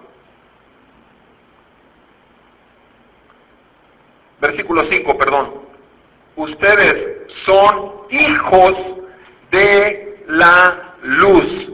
[4.41, 5.53] versículo 5, perdón,
[6.35, 8.73] ustedes son hijos
[9.51, 11.69] de la luz.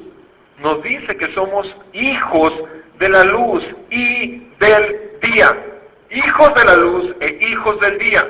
[0.57, 5.65] Nos dice que somos hijos de la luz y del día.
[6.09, 8.27] Hijos de la luz e hijos del día.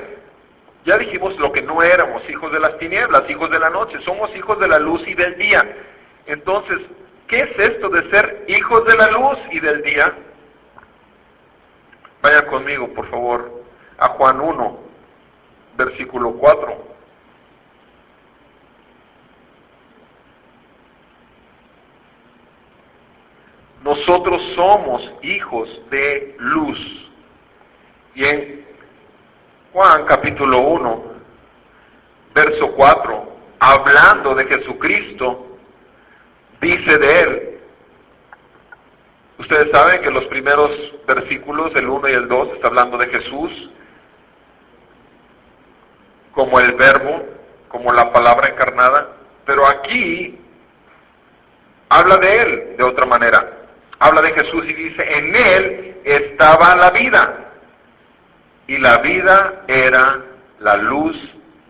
[0.84, 4.34] Ya dijimos lo que no éramos, hijos de las tinieblas, hijos de la noche, somos
[4.36, 5.60] hijos de la luz y del día.
[6.26, 6.78] Entonces,
[7.26, 10.14] ¿qué es esto de ser hijos de la luz y del día?
[12.22, 13.62] Vaya conmigo, por favor,
[13.98, 14.78] a Juan 1,
[15.76, 16.89] versículo 4.
[23.82, 26.78] Nosotros somos hijos de luz.
[28.14, 28.66] Y en
[29.72, 31.04] Juan capítulo 1,
[32.34, 35.46] verso 4, hablando de Jesucristo,
[36.60, 37.60] dice de él,
[39.38, 40.70] ustedes saben que los primeros
[41.06, 43.70] versículos, el 1 y el 2, está hablando de Jesús
[46.32, 47.24] como el verbo,
[47.68, 50.38] como la palabra encarnada, pero aquí
[51.88, 53.59] habla de él de otra manera.
[54.00, 57.52] Habla de Jesús y dice, en él estaba la vida
[58.66, 60.20] y la vida era
[60.60, 61.16] la luz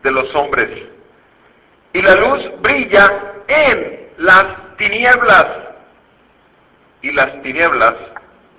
[0.03, 0.71] de los hombres.
[1.93, 5.47] Y la luz brilla en las tinieblas.
[7.03, 7.95] Y las tinieblas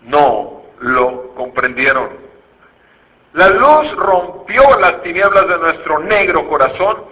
[0.04, 2.10] no lo comprendieron.
[3.34, 7.06] La luz rompió las tinieblas de nuestro negro corazón,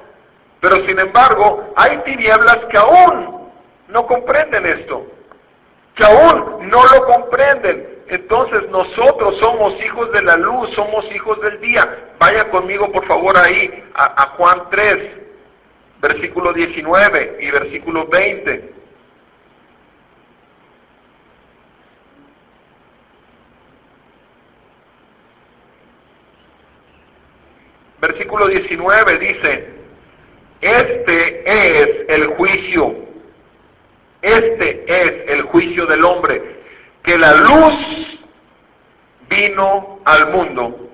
[0.59, 3.49] pero sin embargo hay tinieblas que aún
[3.87, 5.05] no comprenden esto,
[5.99, 7.99] que aún no lo comprenden.
[8.07, 12.13] Entonces nosotros somos hijos de la luz, somos hijos del día.
[12.17, 15.11] Vaya conmigo por favor ahí a, Juan 3,
[16.01, 18.73] versículo 19 y versículo 20.
[28.01, 29.67] Versículo 19 dice,
[30.61, 32.95] este es el juicio,
[34.21, 35.28] este es
[35.89, 36.61] del hombre
[37.03, 38.19] que la luz
[39.29, 40.89] vino al mundo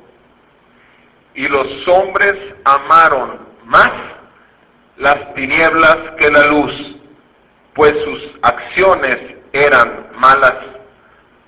[1.35, 3.91] y los hombres amaron más
[4.97, 6.71] las tinieblas que la luz,
[7.73, 9.19] pues sus acciones
[9.51, 10.55] eran malas,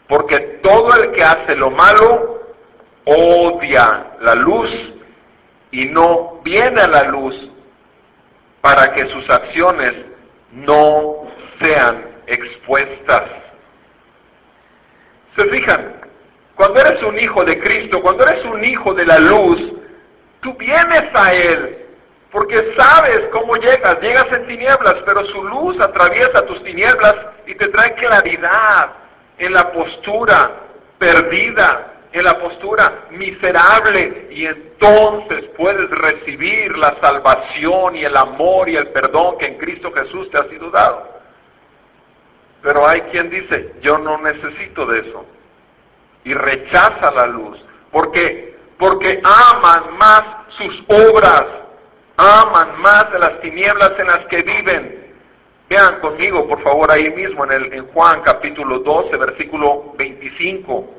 [0.08, 2.42] porque todo el que hace lo malo
[3.06, 4.70] odia la luz
[5.72, 7.36] y no viene a la luz
[8.62, 9.94] para que sus acciones
[10.52, 11.28] no
[11.60, 13.24] sean expuestas.
[15.36, 16.02] ¿Se fijan?
[16.56, 19.74] Cuando eres un hijo de Cristo, cuando eres un hijo de la luz,
[20.42, 21.86] tú vienes a Él,
[22.32, 27.16] porque sabes cómo llegas, llegas en tinieblas, pero su luz atraviesa tus tinieblas
[27.46, 28.94] y te trae claridad
[29.38, 30.52] en la postura
[30.98, 38.78] perdida, en la postura miserable, y entonces puedes recibir la salvación y el amor y
[38.78, 41.17] el perdón que en Cristo Jesús te ha sido dado.
[42.62, 45.26] Pero hay quien dice, yo no necesito de eso.
[46.24, 47.58] Y rechaza la luz.
[47.92, 48.58] ¿Por qué?
[48.78, 51.44] Porque aman más sus obras,
[52.18, 55.08] aman más de las tinieblas en las que viven.
[55.70, 60.94] Vean conmigo, por favor, ahí mismo en, el, en Juan capítulo 12, versículo 25.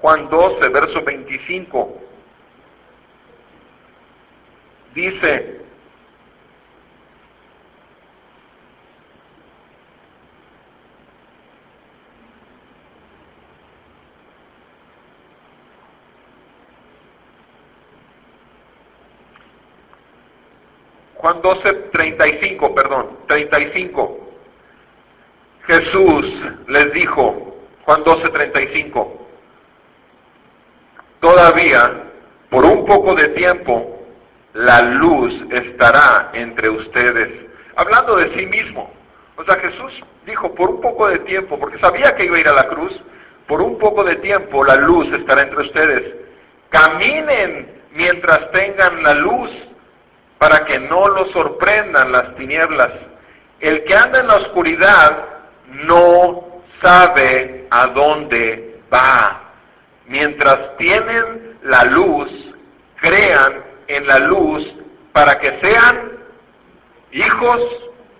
[0.00, 1.98] Juan 12, verso 25.
[4.94, 5.61] Dice,
[21.22, 24.18] Juan 12, 35, perdón, 35.
[25.68, 26.26] Jesús
[26.66, 29.28] les dijo, Juan 12, 35,
[31.20, 31.78] todavía,
[32.50, 34.00] por un poco de tiempo,
[34.54, 37.46] la luz estará entre ustedes.
[37.76, 38.92] Hablando de sí mismo.
[39.36, 39.92] O sea, Jesús
[40.26, 43.00] dijo, por un poco de tiempo, porque sabía que iba a ir a la cruz,
[43.46, 46.16] por un poco de tiempo la luz estará entre ustedes.
[46.70, 49.50] Caminen mientras tengan la luz
[50.42, 52.90] para que no lo sorprendan las tinieblas.
[53.60, 55.24] El que anda en la oscuridad
[55.68, 59.52] no sabe a dónde va.
[60.06, 62.28] Mientras tienen la luz,
[62.96, 64.66] crean en la luz
[65.12, 66.10] para que sean
[67.12, 67.60] hijos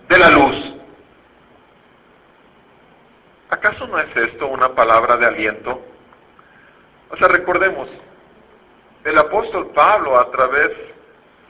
[0.08, 0.74] de la luz.
[3.50, 5.82] ¿Acaso no es esto una palabra de aliento?
[7.10, 7.88] O sea, recordemos,
[9.02, 10.91] el apóstol Pablo a través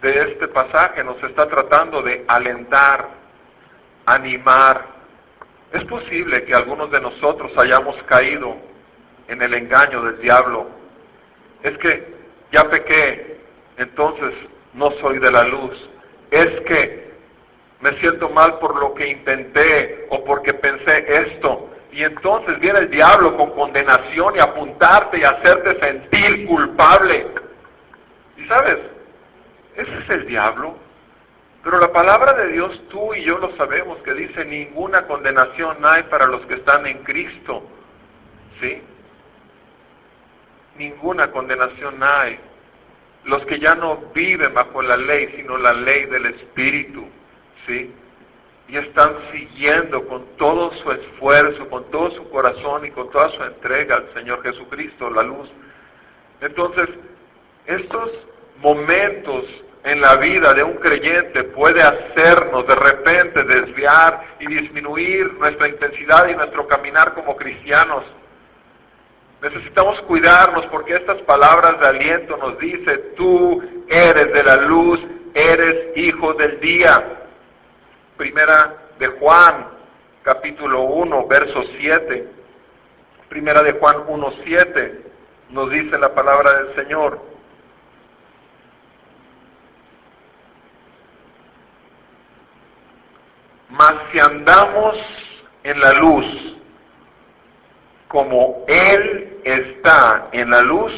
[0.03, 3.09] de este pasaje nos está tratando de alentar,
[4.05, 4.85] animar.
[5.73, 8.57] Es posible que algunos de nosotros hayamos caído
[9.29, 10.67] en el engaño del diablo.
[11.63, 12.15] Es que
[12.51, 13.39] ya pequé,
[13.77, 14.35] entonces
[14.75, 15.91] no soy de la luz.
[16.33, 17.13] Es que
[17.81, 21.71] me siento mal por lo que intenté o porque pensé esto.
[21.93, 27.27] Y entonces viene el diablo con condenación y apuntarte y hacerte sentir culpable.
[28.37, 28.79] Y sabes,
[29.77, 30.77] ese es el diablo.
[31.63, 36.03] Pero la palabra de Dios, tú y yo lo sabemos, que dice, ninguna condenación hay
[36.05, 37.63] para los que están en Cristo.
[38.61, 38.83] ¿Sí?
[40.77, 42.39] Ninguna condenación hay.
[43.25, 47.07] Los que ya no viven bajo la ley, sino la ley del Espíritu.
[47.67, 47.95] ¿Sí?
[48.67, 53.43] Y están siguiendo con todo su esfuerzo, con todo su corazón y con toda su
[53.45, 55.49] entrega al Señor Jesucristo, la luz.
[56.41, 56.89] Entonces,
[57.67, 58.11] estos
[58.63, 59.45] momentos
[59.85, 66.29] en la vida de un creyente puede hacernos de repente desviar y disminuir nuestra intensidad
[66.29, 68.05] y nuestro caminar como cristianos.
[69.43, 75.01] Necesitamos cuidarnos porque estas palabras de aliento nos dice, tú eres de la luz,
[75.35, 77.19] eres hijo del día.
[78.17, 79.67] Primera de Juan,
[80.23, 82.29] capítulo 1, verso 7.
[83.29, 85.03] Primera de Juan 1, 7
[85.51, 87.32] nos dice la palabra del Señor.
[93.73, 94.97] Mas si andamos
[95.65, 96.27] en la luz,
[98.07, 100.93] como Él está en la luz,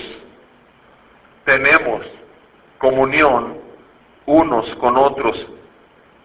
[1.44, 2.04] tenemos
[2.78, 3.58] comunión
[4.26, 5.46] unos con otros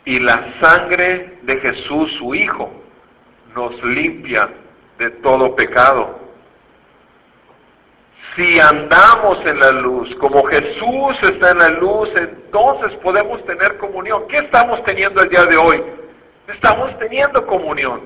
[0.05, 2.71] y la sangre de Jesús, su Hijo,
[3.53, 4.49] nos limpia
[4.97, 6.17] de todo pecado.
[8.35, 14.27] Si andamos en la luz, como Jesús está en la luz, entonces podemos tener comunión.
[14.27, 15.98] ¿Qué estamos teniendo el día de hoy?
[16.53, 18.01] Estamos teniendo comunión.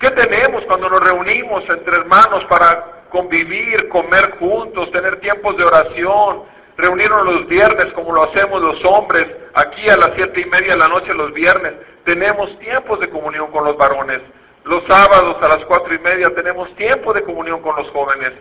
[0.00, 6.42] ¿Qué tenemos cuando nos reunimos entre hermanos para convivir, comer juntos, tener tiempos de oración,
[6.76, 10.78] reunirnos los viernes como lo hacemos los hombres, aquí a las siete y media de
[10.78, 11.74] la noche los viernes?
[12.04, 14.22] Tenemos tiempos de comunión con los varones.
[14.64, 18.32] Los sábados a las cuatro y media tenemos tiempo de comunión con los jóvenes.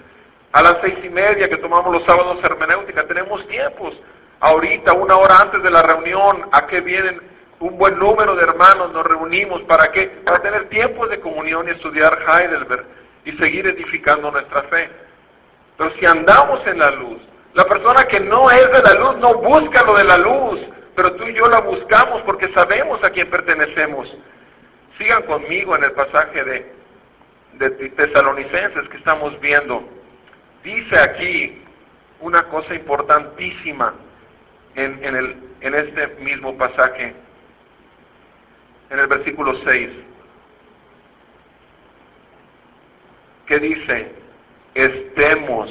[0.52, 3.94] A las seis y media que tomamos los sábados hermenéutica tenemos tiempos.
[4.40, 7.37] Ahorita, una hora antes de la reunión, ¿a qué vienen?
[7.60, 9.62] Un buen número de hermanos nos reunimos.
[9.64, 10.08] ¿Para qué?
[10.24, 12.86] Para tener tiempos de comunión y estudiar Heidelberg
[13.26, 14.90] y seguir edificando nuestra fe.
[15.78, 17.20] Pero si andamos en la luz,
[17.54, 20.60] la persona que no es de la luz no busca lo de la luz,
[20.96, 24.16] pero tú y yo la buscamos porque sabemos a quién pertenecemos.
[24.98, 26.74] Sigan conmigo en el pasaje de,
[27.54, 29.84] de Tesalonicenses que estamos viendo.
[30.64, 31.64] Dice aquí
[32.20, 33.94] una cosa importantísima
[34.76, 37.14] en, en, el, en este mismo pasaje
[38.90, 39.90] en el versículo 6,
[43.46, 44.12] que dice,
[44.74, 45.70] estemos.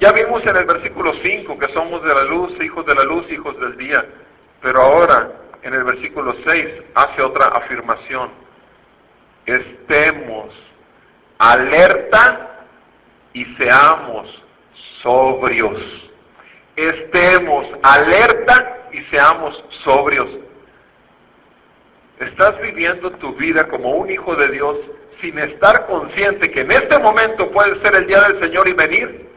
[0.00, 3.30] Ya vimos en el versículo 5 que somos de la luz, hijos de la luz,
[3.30, 4.04] hijos del día,
[4.60, 5.30] pero ahora
[5.62, 8.30] en el versículo 6 hace otra afirmación,
[9.46, 10.54] estemos
[11.38, 12.66] alerta
[13.32, 14.42] y seamos
[15.02, 15.80] sobrios.
[16.76, 20.28] Estemos alerta y seamos sobrios.
[22.30, 24.76] Estás viviendo tu vida como un hijo de Dios
[25.20, 29.30] sin estar consciente que en este momento puede ser el día del Señor y venir.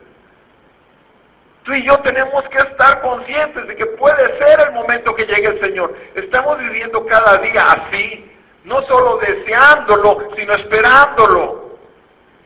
[1.63, 5.47] Tú y yo tenemos que estar conscientes de que puede ser el momento que llegue
[5.47, 5.93] el Señor.
[6.15, 8.31] Estamos viviendo cada día así,
[8.63, 11.77] no solo deseándolo, sino esperándolo.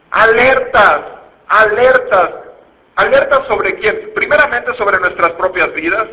[0.10, 1.02] Alertas,
[1.48, 2.32] alertas,
[2.96, 4.12] alertas sobre quién?
[4.16, 6.08] Primeramente sobre nuestras propias vidas.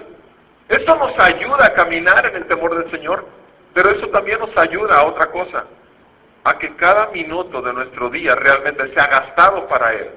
[0.69, 3.25] Esto nos ayuda a caminar en el temor del Señor.
[3.79, 5.65] Pero eso también nos ayuda a otra cosa,
[6.43, 10.11] a que cada minuto de nuestro día realmente sea gastado para Él.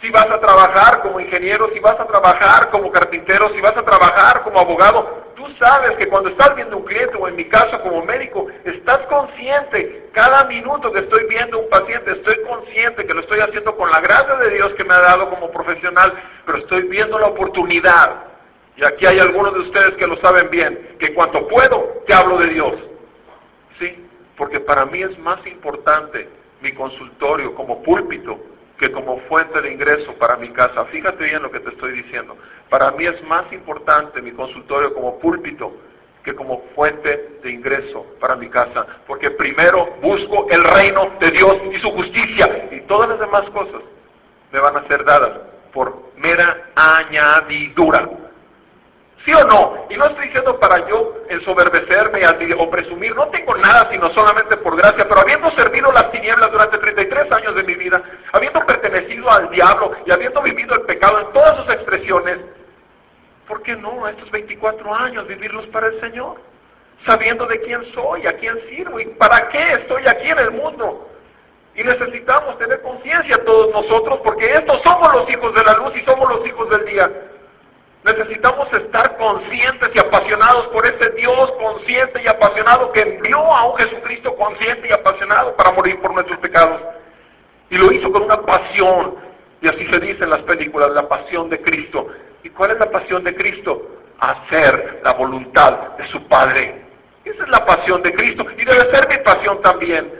[0.00, 3.82] Si vas a trabajar como ingeniero, si vas a trabajar como carpintero, si vas a
[3.82, 7.80] trabajar como abogado, tú sabes que cuando estás viendo un cliente o en mi caso
[7.82, 13.22] como médico, estás consciente, cada minuto que estoy viendo un paciente, estoy consciente que lo
[13.22, 16.12] estoy haciendo con la gracia de Dios que me ha dado como profesional,
[16.44, 18.35] pero estoy viendo la oportunidad
[18.76, 22.38] y aquí hay algunos de ustedes que lo saben bien, que cuanto puedo, te hablo
[22.38, 22.74] de Dios.
[23.78, 24.06] Sí,
[24.36, 26.28] porque para mí es más importante
[26.60, 28.38] mi consultorio como púlpito
[28.78, 30.84] que como fuente de ingreso para mi casa.
[30.86, 32.36] Fíjate bien lo que te estoy diciendo.
[32.68, 35.74] Para mí es más importante mi consultorio como púlpito
[36.22, 38.86] que como fuente de ingreso para mi casa.
[39.06, 43.80] Porque primero busco el reino de Dios y su justicia y todas las demás cosas
[44.52, 45.38] me van a ser dadas
[45.72, 48.25] por mera añadidura.
[49.24, 49.86] ¿Sí o no?
[49.90, 52.20] Y no estoy diciendo para yo ensoberbecerme
[52.58, 56.78] o presumir, no tengo nada sino solamente por gracia, pero habiendo servido las tinieblas durante
[56.78, 58.02] 33 años de mi vida,
[58.32, 62.38] habiendo pertenecido al diablo y habiendo vivido el pecado en todas sus expresiones,
[63.48, 66.36] ¿por qué no estos 24 años vivirlos para el Señor?
[67.04, 71.10] Sabiendo de quién soy, a quién sirvo y para qué estoy aquí en el mundo.
[71.74, 76.04] Y necesitamos tener conciencia todos nosotros porque estos somos los hijos de la luz y
[76.04, 77.10] somos los hijos del día.
[78.06, 83.76] Necesitamos estar conscientes y apasionados por ese Dios consciente y apasionado que envió a un
[83.78, 86.80] Jesucristo consciente y apasionado para morir por nuestros pecados.
[87.68, 89.16] Y lo hizo con una pasión.
[89.60, 92.06] Y así se dice en las películas, la pasión de Cristo.
[92.44, 93.90] ¿Y cuál es la pasión de Cristo?
[94.20, 96.82] Hacer la voluntad de su Padre.
[97.24, 98.46] Esa es la pasión de Cristo.
[98.56, 100.12] Y debe ser mi pasión también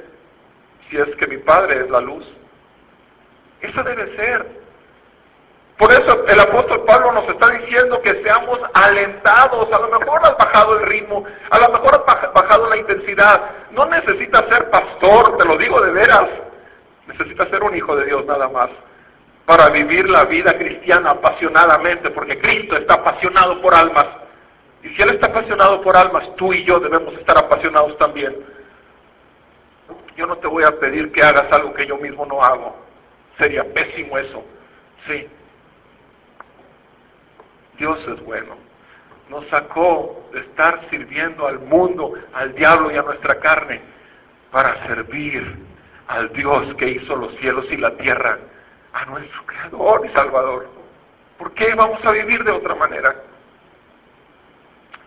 [0.90, 2.26] si es que mi Padre es la luz.
[3.60, 4.65] Eso debe ser.
[5.78, 9.70] Por eso el apóstol Pablo nos está diciendo que seamos alentados.
[9.72, 13.40] A lo mejor has bajado el ritmo, a lo mejor has bajado la intensidad.
[13.72, 16.28] No necesitas ser pastor, te lo digo de veras.
[17.06, 18.70] Necesitas ser un hijo de Dios nada más
[19.44, 24.06] para vivir la vida cristiana apasionadamente, porque Cristo está apasionado por almas.
[24.82, 28.34] Y si Él está apasionado por almas, tú y yo debemos estar apasionados también
[30.16, 32.76] yo no te voy a pedir que hagas algo que yo mismo no hago.
[33.38, 34.42] Sería pésimo eso.
[35.06, 35.28] Sí.
[37.76, 38.56] Dios es bueno.
[39.28, 43.80] Nos sacó de estar sirviendo al mundo, al diablo y a nuestra carne,
[44.50, 45.56] para servir
[46.08, 48.38] al Dios que hizo los cielos y la tierra,
[48.92, 50.68] a nuestro Creador y Salvador.
[51.38, 53.14] ¿Por qué vamos a vivir de otra manera?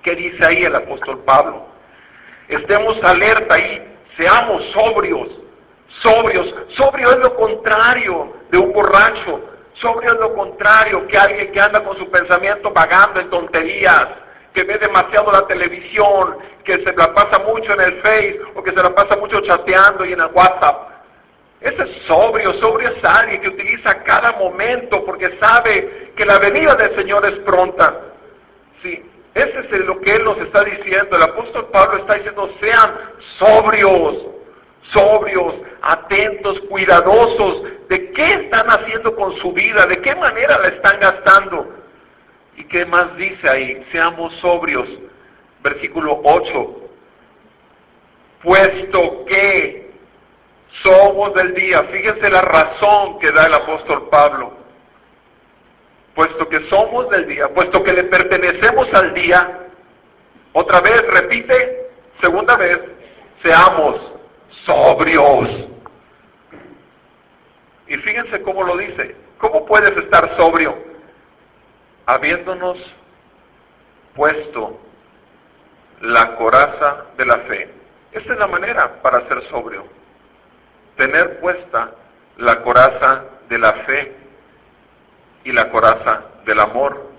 [0.04, 1.68] ¿Qué dice ahí el apóstol Pablo?
[2.50, 3.90] Estemos alerta ahí
[4.20, 5.30] Seamos sobrios,
[6.02, 6.54] sobrios.
[6.76, 9.40] Sobrio es lo contrario de un borracho.
[9.76, 14.08] Sobrio es lo contrario que alguien que anda con su pensamiento vagando en tonterías,
[14.54, 18.72] que ve demasiado la televisión, que se la pasa mucho en el Face o que
[18.72, 20.90] se la pasa mucho chateando y en el WhatsApp.
[21.62, 26.74] Ese es sobrio, sobrio es alguien que utiliza cada momento porque sabe que la venida
[26.76, 28.02] del Señor es pronta.
[28.82, 29.04] Sí,
[29.34, 31.18] ese es lo que Él nos está diciendo.
[31.18, 32.98] El apóstol Pablo está diciendo, sean
[33.38, 34.26] sobrios,
[34.94, 41.00] sobrios, atentos, cuidadosos de qué están haciendo con su vida, de qué manera la están
[41.00, 41.76] gastando.
[42.58, 43.86] ¿Y qué más dice ahí?
[43.92, 44.88] Seamos sobrios.
[45.62, 46.76] Versículo 8.
[48.44, 49.92] Puesto que
[50.84, 51.84] somos del día.
[51.84, 54.60] Fíjense la razón que da el apóstol Pablo
[56.20, 59.68] puesto que somos del día, puesto que le pertenecemos al día,
[60.52, 62.78] otra vez repite, segunda vez,
[63.42, 64.09] seamos
[64.66, 65.68] sobrios.
[67.88, 69.16] Y fíjense cómo lo dice.
[69.40, 70.78] ¿Cómo puedes estar sobrio?
[72.06, 72.78] Habiéndonos
[74.16, 74.80] puesto
[76.02, 77.74] la coraza de la fe.
[78.12, 79.86] Esa es la manera para ser sobrio.
[80.98, 81.92] Tener puesta
[82.38, 84.16] la coraza de la fe
[85.44, 87.10] y la coraza del amor.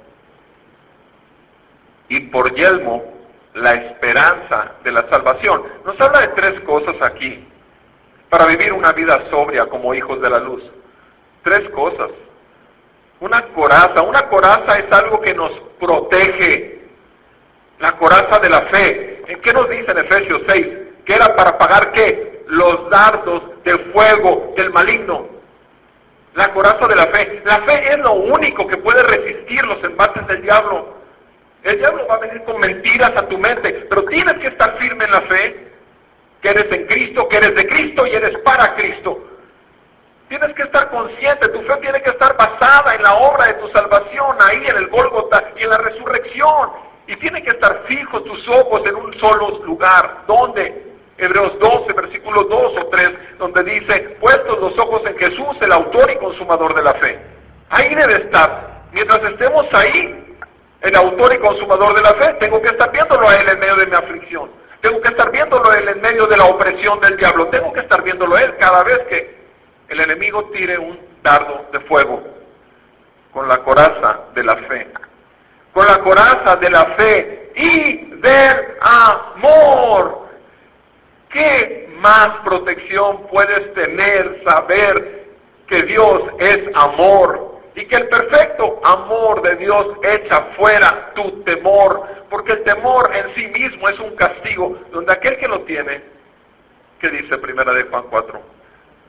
[2.09, 3.20] Y por yelmo,
[3.55, 5.63] la esperanza de la salvación.
[5.85, 7.47] Nos habla de tres cosas aquí
[8.29, 10.63] para vivir una vida sobria como hijos de la luz.
[11.43, 12.11] Tres cosas.
[13.21, 14.03] Una coraza.
[14.03, 16.81] Una coraza es algo que nos protege.
[17.79, 19.23] La coraza de la fe.
[19.27, 20.67] ¿En qué nos dice en Efesios 6?
[21.05, 22.45] Que era para pagar qué?
[22.49, 25.41] Los dardos de fuego del maligno
[26.35, 27.43] la coraza de la fe.
[27.45, 31.00] La fe es lo único que puede resistir los embates del diablo.
[31.63, 35.05] El diablo va a venir con mentiras a tu mente, pero tienes que estar firme
[35.05, 35.69] en la fe,
[36.41, 39.27] que eres en Cristo, que eres de Cristo y eres para Cristo.
[40.29, 43.69] Tienes que estar consciente, tu fe tiene que estar basada en la obra de tu
[43.71, 46.71] salvación, ahí en el Gólgota y en la resurrección.
[47.09, 50.23] Y tiene que estar fijos tus ojos en un solo lugar.
[50.29, 50.91] ¿Dónde?
[51.19, 56.11] Hebreos 12, versículo 2 o 3, donde dice, puestos los ojos en Jesús, el autor
[56.11, 57.19] y consumador de la fe.
[57.69, 58.85] Ahí debe estar.
[58.93, 60.20] Mientras estemos ahí,
[60.81, 63.77] el autor y consumador de la fe, tengo que estar viéndolo a Él en medio
[63.77, 64.51] de mi aflicción.
[64.81, 67.49] Tengo que estar viéndolo a Él en medio de la opresión del diablo.
[67.49, 69.41] Tengo que estar viéndolo a Él cada vez que
[69.89, 72.23] el enemigo tire un dardo de fuego
[73.33, 74.89] con la coraza de la fe.
[75.73, 80.29] Con la coraza de la fe y del amor.
[81.29, 85.27] ¿Qué más protección puedes tener saber
[85.69, 92.07] que Dios es amor y que el perfecto amor de Dios echa fuera tu temor?
[92.29, 96.03] Porque el temor en sí mismo es un castigo, donde aquel que lo tiene,
[97.01, 98.41] ¿qué dice Primera de Juan 4?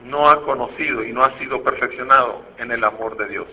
[0.05, 3.47] No ha conocido y no ha sido perfeccionado en el amor de Dios.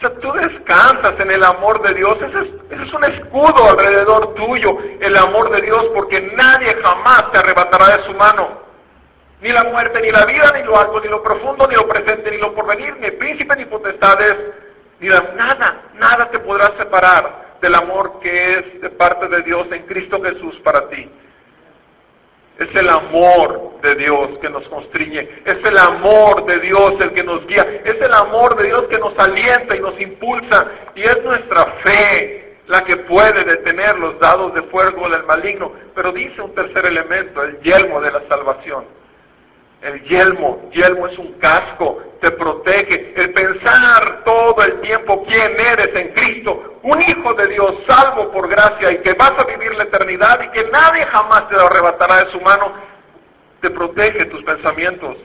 [0.00, 2.16] sea, tú descansas en el amor de Dios.
[2.20, 7.30] Ese es, ese es un escudo alrededor tuyo, el amor de Dios, porque nadie jamás
[7.30, 8.71] te arrebatará de su mano.
[9.42, 12.30] Ni la muerte, ni la vida, ni lo alto, ni lo profundo, ni lo presente,
[12.30, 14.36] ni lo porvenir, ni príncipe, ni potestades,
[15.00, 19.82] ni nada, nada te podrá separar del amor que es de parte de Dios en
[19.86, 21.10] Cristo Jesús para ti.
[22.56, 27.24] Es el amor de Dios que nos constriñe, es el amor de Dios el que
[27.24, 31.20] nos guía, es el amor de Dios que nos alienta y nos impulsa y es
[31.24, 35.72] nuestra fe la que puede detener los dados de fuego del maligno.
[35.96, 39.01] Pero dice un tercer elemento, el yelmo de la salvación.
[39.82, 43.14] El yelmo, yelmo es un casco, te protege.
[43.16, 48.48] El pensar todo el tiempo quién eres en Cristo, un hijo de Dios salvo por
[48.48, 52.30] gracia y que vas a vivir la eternidad y que nadie jamás te arrebatará de
[52.30, 52.72] su mano,
[53.60, 55.16] te protege tus pensamientos,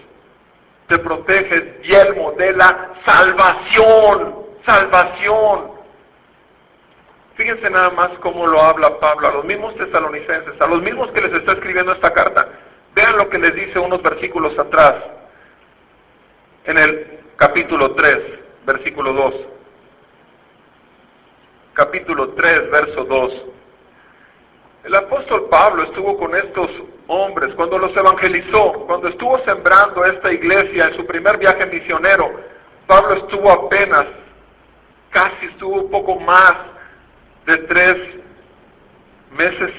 [0.87, 4.35] te protege el yelmo de la salvación,
[4.65, 5.77] salvación.
[7.35, 11.21] Fíjense nada más cómo lo habla Pablo a los mismos tesalonicenses, a los mismos que
[11.21, 12.47] les está escribiendo esta carta.
[12.97, 14.95] Vean lo que les dice unos versículos atrás,
[16.65, 18.17] en el capítulo 3,
[18.65, 19.35] versículo 2.
[21.73, 23.33] Capítulo 3, verso 2.
[24.85, 26.71] El apóstol Pablo estuvo con estos
[27.05, 32.41] hombres cuando los evangelizó, cuando estuvo sembrando esta iglesia en su primer viaje misionero.
[32.87, 34.05] Pablo estuvo apenas,
[35.11, 36.53] casi estuvo un poco más
[37.45, 37.95] de tres
[39.37, 39.71] meses,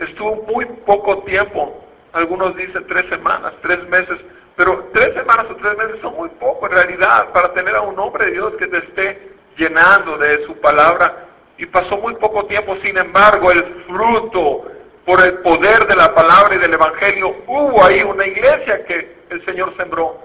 [0.00, 1.79] estuvo muy poco tiempo
[2.12, 4.18] algunos dicen tres semanas, tres meses,
[4.56, 7.98] pero tres semanas o tres meses son muy poco en realidad para tener a un
[7.98, 11.26] hombre de Dios que te esté llenando de su palabra.
[11.58, 14.66] Y pasó muy poco tiempo, sin embargo, el fruto
[15.04, 19.44] por el poder de la palabra y del Evangelio, hubo ahí una iglesia que el
[19.44, 20.20] Señor sembró.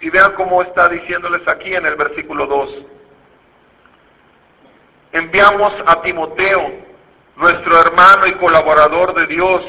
[0.00, 2.86] Y vean cómo está diciéndoles aquí en el versículo 2.
[5.12, 6.72] Enviamos a Timoteo,
[7.36, 9.62] nuestro hermano y colaborador de Dios,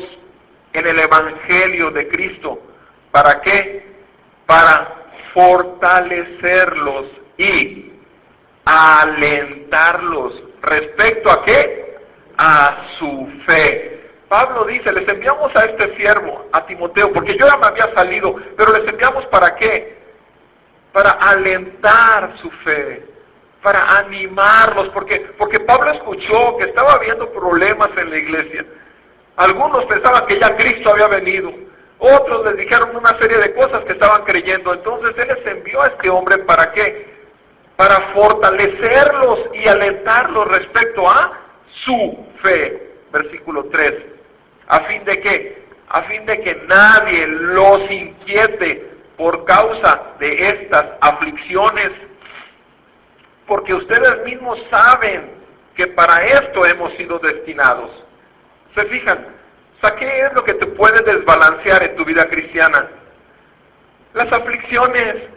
[0.78, 2.59] en el Evangelio de Cristo.
[3.11, 3.86] ¿Para qué?
[4.45, 4.95] Para
[5.34, 7.05] fortalecerlos
[7.38, 7.91] y
[8.65, 10.43] alentarlos.
[10.61, 11.97] ¿Respecto a qué?
[12.38, 13.95] A su fe.
[14.28, 18.36] Pablo dice, les enviamos a este siervo, a Timoteo, porque yo ya me había salido,
[18.57, 19.97] pero les enviamos para qué?
[20.91, 23.05] Para alentar su fe,
[23.61, 28.65] para animarlos, porque, porque Pablo escuchó que estaba habiendo problemas en la iglesia.
[29.38, 31.52] Algunos pensaban que ya Cristo había venido.
[31.98, 34.74] Otros les dijeron una serie de cosas que estaban creyendo.
[34.74, 37.14] Entonces Él les envió a este hombre para qué?
[37.76, 41.40] Para fortalecerlos y alentarlos respecto a
[41.84, 42.94] su fe.
[43.12, 43.94] Versículo 3.
[44.68, 45.66] ¿A fin de qué?
[45.90, 51.92] A fin de que nadie los inquiete por causa de estas aflicciones.
[53.48, 55.32] Porque ustedes mismos saben
[55.76, 57.92] que para esto hemos sido destinados.
[58.76, 59.36] ¿Se fijan?
[59.93, 62.89] ¿qué es lo que te puede desbalancear en tu vida cristiana?
[64.13, 65.30] Las aflicciones.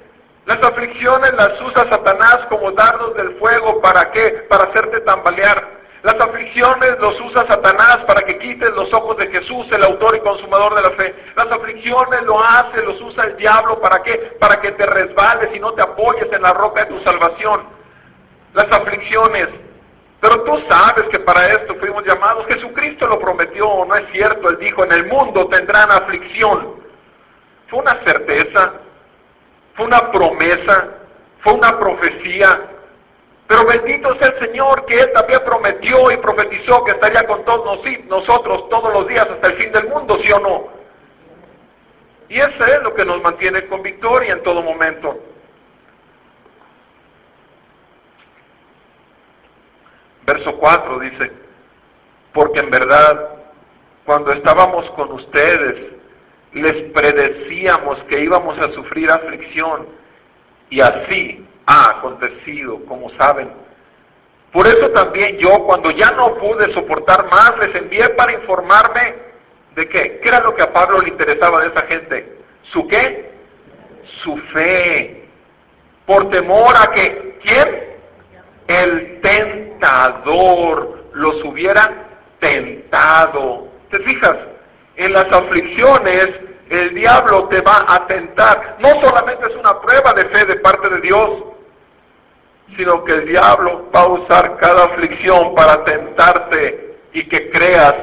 [0.47, 3.83] Las aflicciones las usa Satanás como dardos del fuego.
[3.83, 4.47] ¿Para qué?
[4.49, 5.79] Para hacerte tambalear.
[6.03, 10.21] Las aflicciones los usa Satanás para que quites los ojos de Jesús, el autor y
[10.21, 11.15] consumador de la fe.
[11.37, 13.81] Las aflicciones lo hace, los usa el diablo.
[13.81, 14.37] ¿Para qué?
[14.41, 17.63] Para que te resbales y no te apoyes en la roca de tu salvación.
[18.55, 19.49] Las aflicciones
[20.21, 22.47] pero tú sabes que para esto fuimos llamados.
[22.47, 24.49] Jesucristo lo prometió, no es cierto.
[24.49, 26.75] Él dijo, en el mundo tendrán aflicción.
[27.69, 28.73] Fue una certeza,
[29.75, 30.89] fue una promesa,
[31.41, 32.63] fue una profecía.
[33.47, 37.81] Pero bendito sea el Señor que Él también prometió y profetizó que estaría con todos
[38.09, 40.69] nosotros todos los días hasta el fin del mundo, ¿sí o no?
[42.29, 45.19] Y eso es lo que nos mantiene con victoria en todo momento.
[50.29, 51.33] Verso 4 dice,
[52.35, 53.31] porque en verdad,
[54.05, 55.95] cuando estábamos con ustedes,
[56.53, 59.87] les predecíamos que íbamos a sufrir aflicción,
[60.69, 63.51] y así ha acontecido, como saben.
[64.53, 69.15] Por eso también yo, cuando ya no pude soportar más, les envié para informarme
[69.77, 72.37] de qué, qué era lo que a Pablo le interesaba de esa gente.
[72.65, 73.31] ¿Su qué?
[74.23, 75.27] Su fe.
[76.05, 77.97] Por temor a que, ¿quién?
[78.67, 79.68] El ten
[81.15, 82.09] los hubiera
[82.41, 83.69] tentado.
[83.91, 84.37] ¿Te fijas?
[84.97, 86.31] En las aflicciones
[86.71, 88.77] el diablo te va a tentar.
[88.79, 91.45] No solamente es una prueba de fe de parte de Dios,
[92.77, 97.95] sino que el diablo va a usar cada aflicción para tentarte y que creas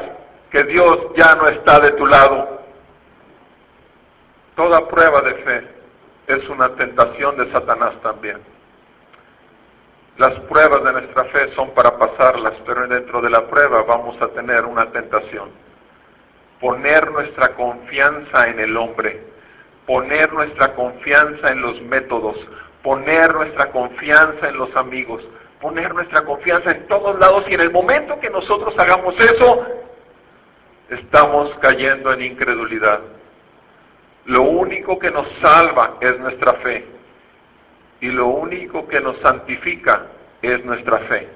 [0.51, 2.61] que Dios ya no está de tu lado.
[4.55, 5.67] Toda prueba de fe
[6.28, 8.55] es una tentación de Satanás también.
[10.18, 14.30] Las pruebas de nuestra fe son para pasarlas, pero dentro de la prueba vamos a
[14.30, 15.49] tener una tentación.
[16.61, 19.22] Poner nuestra confianza en el hombre,
[19.86, 22.38] poner nuestra confianza en los métodos,
[22.82, 25.22] poner nuestra confianza en los amigos,
[25.59, 29.66] poner nuestra confianza en todos lados y en el momento que nosotros hagamos eso,
[30.91, 33.01] estamos cayendo en incredulidad.
[34.28, 36.95] Lo único que nos salva es nuestra fe
[38.06, 40.03] y lo único que nos santifica
[40.39, 41.28] es nuestra fe.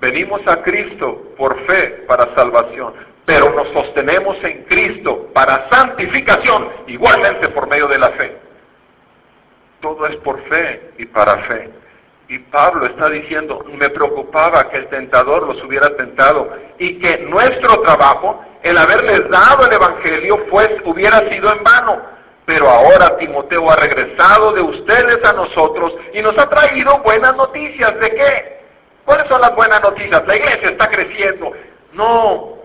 [0.00, 2.94] Venimos a Cristo por fe para salvación,
[3.26, 8.38] pero nos sostenemos en Cristo para santificación, igualmente por medio de la fe.
[9.82, 11.68] Todo es por fe y para fe.
[12.28, 17.82] Y Pablo está diciendo, me preocupaba que el tentador los hubiera tentado y que nuestro
[17.82, 22.21] trabajo, el haberles dado el Evangelio, pues, hubiera sido en vano.
[22.44, 27.98] Pero ahora Timoteo ha regresado de ustedes a nosotros y nos ha traído buenas noticias.
[28.00, 28.62] ¿De qué?
[29.04, 30.26] ¿Cuáles son las buenas noticias?
[30.26, 31.52] La iglesia está creciendo.
[31.92, 32.58] No,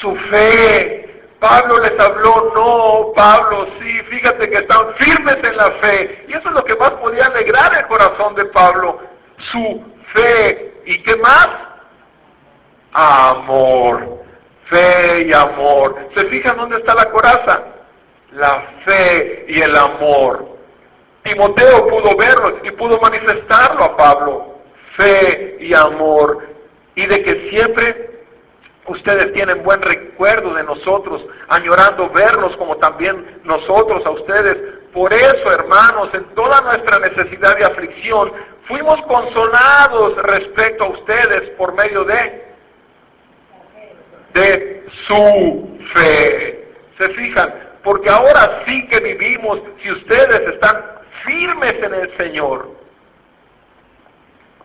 [0.00, 1.04] su fe.
[1.40, 6.24] Pablo les habló, no, Pablo, sí, fíjate que están firmes en la fe.
[6.26, 8.98] Y eso es lo que más podía alegrar el corazón de Pablo,
[9.52, 9.84] su
[10.14, 10.82] fe.
[10.84, 11.48] ¿Y qué más?
[12.92, 14.24] Amor,
[14.68, 16.08] fe y amor.
[16.16, 17.62] ¿Se fijan dónde está la coraza?
[18.32, 20.58] La fe y el amor.
[21.22, 24.58] Timoteo pudo verlo y pudo manifestarlo a Pablo,
[24.96, 26.46] fe y amor,
[26.94, 28.10] y de que siempre
[28.86, 34.56] ustedes tienen buen recuerdo de nosotros, añorando verlos como también nosotros a ustedes.
[34.92, 38.32] Por eso, hermanos, en toda nuestra necesidad y aflicción,
[38.66, 42.44] fuimos consolados respecto a ustedes por medio de,
[44.32, 46.68] de su fe.
[46.96, 47.67] ¿Se fijan?
[47.82, 50.84] Porque ahora sí que vivimos si ustedes están
[51.24, 52.70] firmes en el Señor.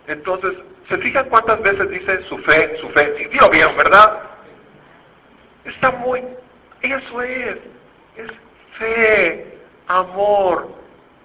[0.07, 0.53] Entonces,
[0.89, 3.15] ¿se fijan cuántas veces dice su fe, su fe?
[3.17, 4.19] Sí, lo vieron, ¿verdad?
[5.65, 6.21] Está muy,
[6.81, 7.57] eso es,
[8.17, 8.31] es
[8.77, 9.57] fe,
[9.87, 10.67] amor.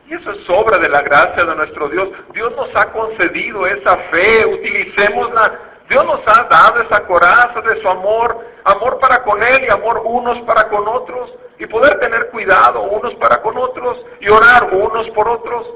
[0.09, 2.09] Y eso es obra de la gracia de nuestro Dios.
[2.33, 7.89] Dios nos ha concedido esa fe, utilicémosla Dios nos ha dado esa coraza de su
[7.89, 12.83] amor, amor para con Él y amor unos para con otros, y poder tener cuidado
[12.83, 15.67] unos para con otros y orar unos por otros.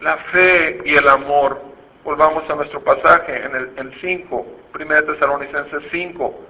[0.00, 1.60] La fe y el amor.
[2.04, 6.40] Volvamos a nuestro pasaje en el 5, 1 Tesalonicenses 5.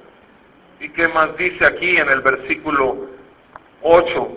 [0.79, 3.09] ¿Y qué más dice aquí en el versículo
[3.83, 4.29] 8?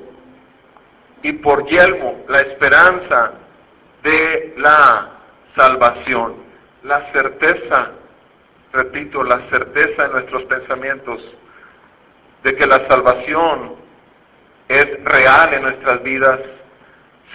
[1.21, 3.33] Y por yelmo la esperanza
[4.01, 5.11] de la
[5.55, 6.43] salvación
[6.83, 7.91] la certeza,
[8.71, 11.21] repito, la certeza en nuestros pensamientos
[12.43, 13.75] de que la salvación
[14.67, 16.39] es real en nuestras vidas,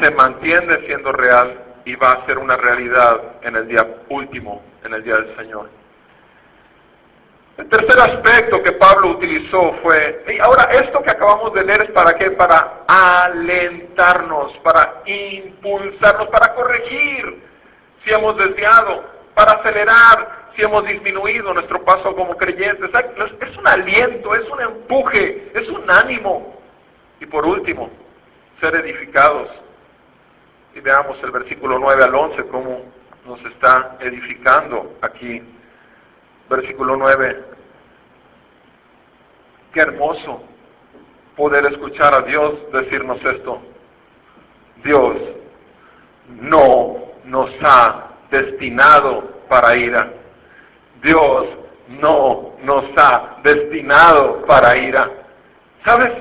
[0.01, 4.95] se mantiene siendo real y va a ser una realidad en el día último, en
[4.95, 5.71] el día del Señor.
[7.57, 11.91] El tercer aspecto que Pablo utilizó fue, y ahora esto que acabamos de leer es
[11.91, 12.31] para qué?
[12.33, 17.43] Para alentarnos, para impulsarnos, para corregir
[18.05, 22.91] si hemos desviado para acelerar si hemos disminuido nuestro paso como creyentes.
[23.41, 26.61] Es un aliento, es un empuje, es un ánimo.
[27.21, 27.89] Y por último,
[28.61, 29.49] ser edificados.
[30.75, 32.83] Y veamos el versículo 9 al 11, cómo
[33.27, 35.41] nos está edificando aquí.
[36.51, 37.45] Versículo 9.
[39.73, 40.43] Qué hermoso
[41.37, 43.63] poder escuchar a Dios decirnos esto.
[44.83, 45.17] Dios
[46.29, 50.13] no nos ha destinado para ira.
[51.03, 51.47] Dios
[51.89, 55.11] no nos ha destinado para ira.
[55.85, 56.13] ¿Sabes?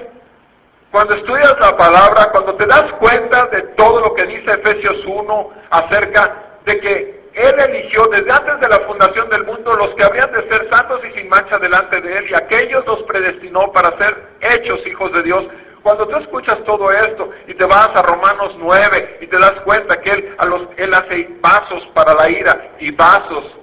[0.91, 5.49] Cuando estudias la palabra, cuando te das cuenta de todo lo que dice Efesios 1
[5.69, 10.31] acerca de que Él eligió desde antes de la fundación del mundo los que habrían
[10.31, 14.15] de ser santos y sin mancha delante de Él, y aquellos los predestinó para ser
[14.39, 15.45] hechos hijos de Dios,
[15.87, 20.01] cuando tú escuchas todo esto y te vas a Romanos 9 y te das cuenta
[20.01, 20.35] que
[20.75, 23.55] Él, hace vasos para la ira y vasos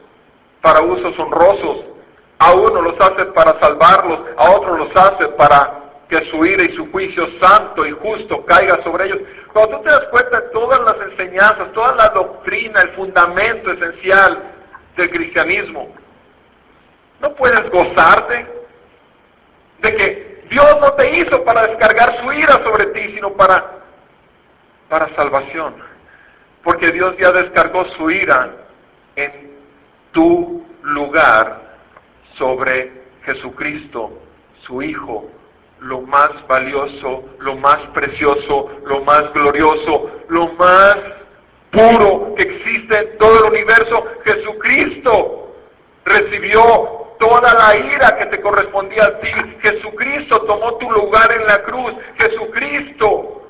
[0.63, 1.85] para usos honrosos,
[2.39, 6.75] a uno los hace para salvarlos, a otro los hace para que su ira y
[6.75, 9.19] su juicio santo y justo caiga sobre ellos.
[9.53, 14.51] Cuando tú te das cuenta de todas las enseñanzas, toda la doctrina, el fundamento esencial
[14.97, 15.95] del cristianismo,
[17.21, 18.47] no puedes gozarte
[19.81, 20.24] de que
[20.55, 23.73] Dios no te hizo para descargar su ira sobre ti, sino para,
[24.89, 25.75] para salvación.
[26.63, 28.53] Porque Dios ya descargó su ira
[29.17, 29.51] en
[30.13, 31.61] tu lugar
[32.39, 32.93] sobre
[33.25, 34.13] Jesucristo,
[34.61, 35.29] su Hijo,
[35.81, 40.97] lo más valioso, lo más precioso, lo más glorioso, lo más
[41.73, 45.53] puro que existe en todo el universo, Jesucristo
[46.05, 49.31] recibió toda la ira que te correspondía a ti.
[49.63, 51.95] Jesucristo tomó tu lugar en la cruz.
[52.17, 53.43] Jesucristo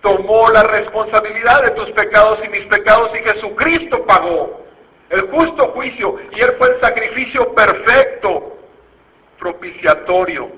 [0.00, 4.64] tomó la responsabilidad de tus pecados y mis pecados y Jesucristo pagó
[5.10, 8.56] el justo juicio y Él fue el sacrificio perfecto,
[9.38, 10.50] propiciatorio,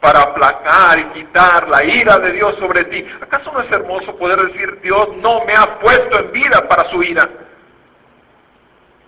[0.00, 3.06] para aplacar y quitar la ira de Dios sobre ti.
[3.20, 7.02] ¿Acaso no es hermoso poder decir, Dios no me ha puesto en vida para su
[7.02, 7.28] ira?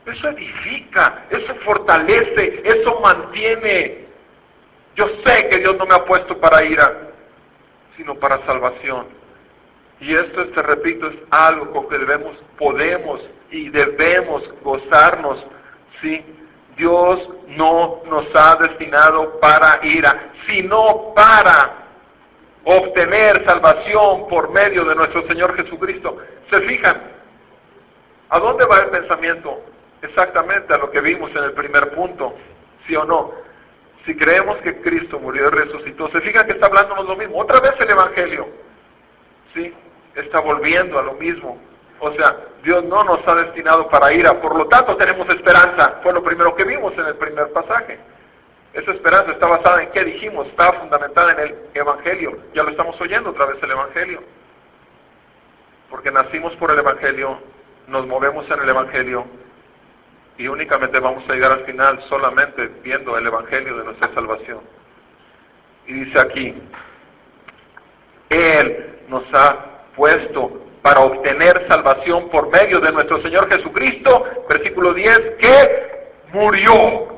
[0.07, 4.07] Eso edifica, eso fortalece, eso mantiene.
[4.97, 7.11] Yo sé que Dios no me ha puesto para ira,
[7.97, 9.07] sino para salvación.
[10.01, 13.21] Y esto, te repito, es algo con que debemos, podemos
[13.53, 15.45] y debemos gozarnos,
[16.01, 16.25] ¿sí?
[16.77, 21.83] Dios no nos ha destinado para ira, sino para
[22.65, 26.19] obtener salvación por medio de nuestro Señor Jesucristo.
[26.51, 27.01] ¿Se fijan?
[28.31, 29.61] ¿A dónde va el pensamiento?
[30.03, 32.35] Exactamente a lo que vimos en el primer punto,
[32.87, 33.33] ¿sí o no?
[34.05, 37.39] Si creemos que Cristo murió y resucitó, ¿se fijan que está hablándonos lo mismo?
[37.39, 38.49] Otra vez el Evangelio,
[39.55, 39.73] ¿sí?
[40.17, 41.57] Está volviendo a lo mismo.
[42.01, 46.01] O sea, Dios no nos ha destinado para ira, por lo tanto tenemos esperanza.
[46.03, 47.97] Fue lo primero que vimos en el primer pasaje.
[48.73, 52.39] Esa esperanza está basada en qué dijimos, está fundamentada en el Evangelio.
[52.55, 54.21] Ya lo estamos oyendo otra vez el Evangelio.
[55.89, 57.39] Porque nacimos por el Evangelio,
[57.87, 59.27] nos movemos en el Evangelio
[60.39, 64.61] y únicamente vamos a llegar al final solamente viendo el Evangelio de nuestra salvación.
[65.87, 66.55] Y dice aquí,
[68.31, 75.19] Él nos ha puesto para obtener salvación por medio de nuestro Señor Jesucristo, versículo 10,
[75.39, 75.93] que
[76.33, 77.09] murió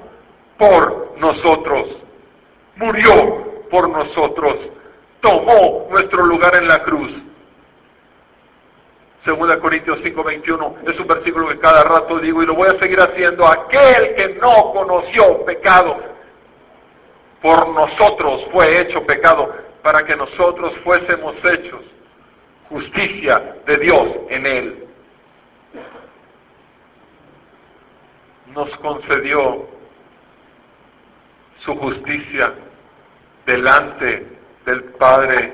[0.58, 1.88] por nosotros,
[2.76, 4.56] murió por nosotros,
[5.20, 7.10] tomó nuestro lugar en la cruz.
[9.24, 13.00] Segunda Corintios 5:21 es un versículo que cada rato digo y lo voy a seguir
[13.00, 13.46] haciendo.
[13.46, 15.96] Aquel que no conoció pecado,
[17.40, 19.50] por nosotros fue hecho pecado,
[19.82, 21.80] para que nosotros fuésemos hechos
[22.68, 24.88] justicia de Dios en él.
[28.54, 29.66] Nos concedió
[31.60, 32.52] su justicia
[33.46, 34.26] delante
[34.66, 35.52] del Padre,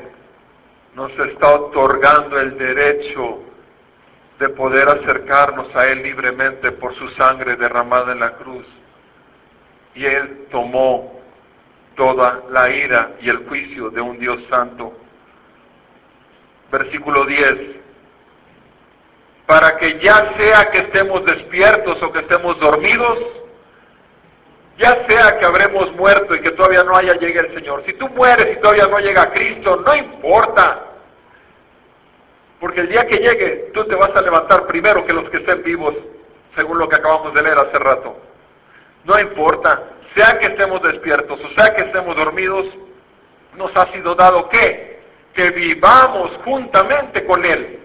[0.96, 3.49] nos está otorgando el derecho
[4.40, 8.66] de poder acercarnos a Él libremente por su sangre derramada en la cruz.
[9.94, 11.20] Y Él tomó
[11.94, 14.94] toda la ira y el juicio de un Dios santo
[16.70, 17.54] versículo 10,
[19.46, 23.18] para que ya sea que estemos despiertos o que estemos dormidos,
[24.78, 27.82] ya sea que habremos muerto y que todavía no haya llegado el Señor.
[27.84, 30.89] Si tú mueres y todavía no llega Cristo, no importa.
[32.60, 35.62] Porque el día que llegue, tú te vas a levantar primero que los que estén
[35.62, 35.94] vivos,
[36.54, 38.16] según lo que acabamos de leer hace rato.
[39.04, 39.82] No importa,
[40.14, 42.66] sea que estemos despiertos o sea que estemos dormidos,
[43.56, 44.90] nos ha sido dado qué?
[45.34, 47.80] que vivamos juntamente con Él.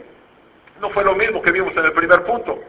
[0.81, 2.59] No fue lo mismo que vimos en el primer punto.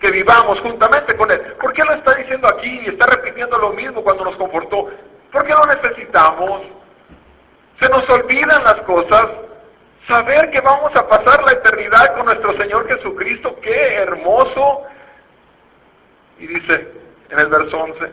[0.00, 1.40] Que vivamos juntamente con Él.
[1.60, 4.88] ¿Por qué lo está diciendo aquí y está repitiendo lo mismo cuando nos confortó?
[5.32, 6.62] Porque lo necesitamos.
[7.80, 9.26] Se nos olvidan las cosas.
[10.08, 14.84] Saber que vamos a pasar la eternidad con nuestro Señor Jesucristo, qué hermoso.
[16.38, 16.92] Y dice
[17.28, 18.10] en el verso 11,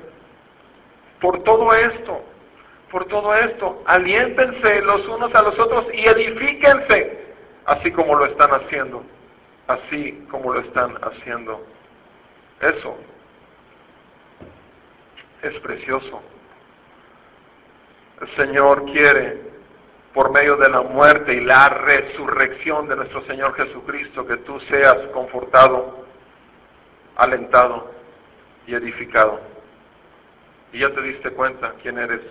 [1.22, 2.22] por todo esto,
[2.92, 3.82] por todo esto.
[3.86, 7.34] Aliéntense los unos a los otros y edifíquense,
[7.66, 9.04] así como lo están haciendo,
[9.68, 11.66] así como lo están haciendo.
[12.60, 12.98] Eso
[15.44, 16.22] es precioso.
[18.22, 19.42] El Señor quiere,
[20.16, 24.96] por medio de la muerte y la resurrección de nuestro Señor Jesucristo, que tú seas
[25.14, 26.06] confortado,
[27.18, 27.92] alentado
[28.66, 29.42] y edificado.
[30.72, 32.22] Y ya te diste cuenta quién eres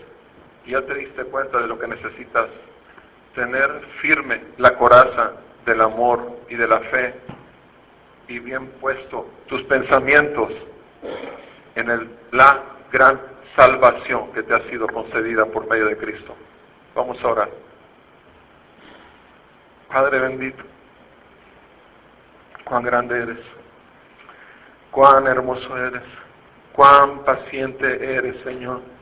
[0.64, 2.46] y ya te diste cuenta de lo que necesitas,
[3.34, 3.70] tener
[4.00, 5.32] firme la coraza
[5.66, 7.14] del amor y de la fe
[8.28, 10.54] y bien puesto tus pensamientos
[11.74, 13.20] en el, la gran
[13.54, 16.34] salvación que te ha sido concedida por medio de Cristo.
[16.94, 17.63] Vamos a orar.
[19.88, 20.62] Padre bendito,
[22.64, 23.38] cuán grande eres,
[24.90, 26.02] cuán hermoso eres,
[26.72, 28.94] cuán paciente eres, Señor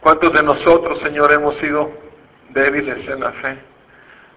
[0.00, 1.90] ¿Cuántos de nosotros, Señor, hemos sido
[2.50, 3.58] débiles en la fe?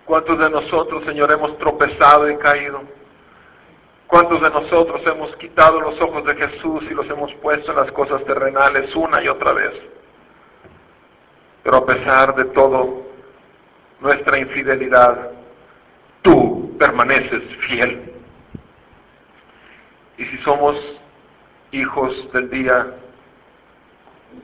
[0.06, 2.82] ¿Cuántos de nosotros, Señor, hemos tropezado y caído?
[4.08, 7.92] ¿Cuántos de nosotros hemos quitado los ojos de Jesús y los hemos puesto en las
[7.92, 9.72] cosas terrenales una y otra vez?
[11.64, 13.01] Pero a pesar de todo,
[14.02, 15.32] nuestra infidelidad,
[16.22, 18.14] tú permaneces fiel.
[20.18, 20.76] Y si somos
[21.72, 22.88] hijos del día,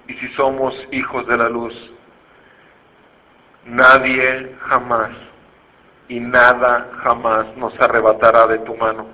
[0.07, 1.73] y si somos hijos de la luz,
[3.65, 5.11] nadie jamás
[6.09, 9.07] y nada jamás nos arrebatará de tu mano.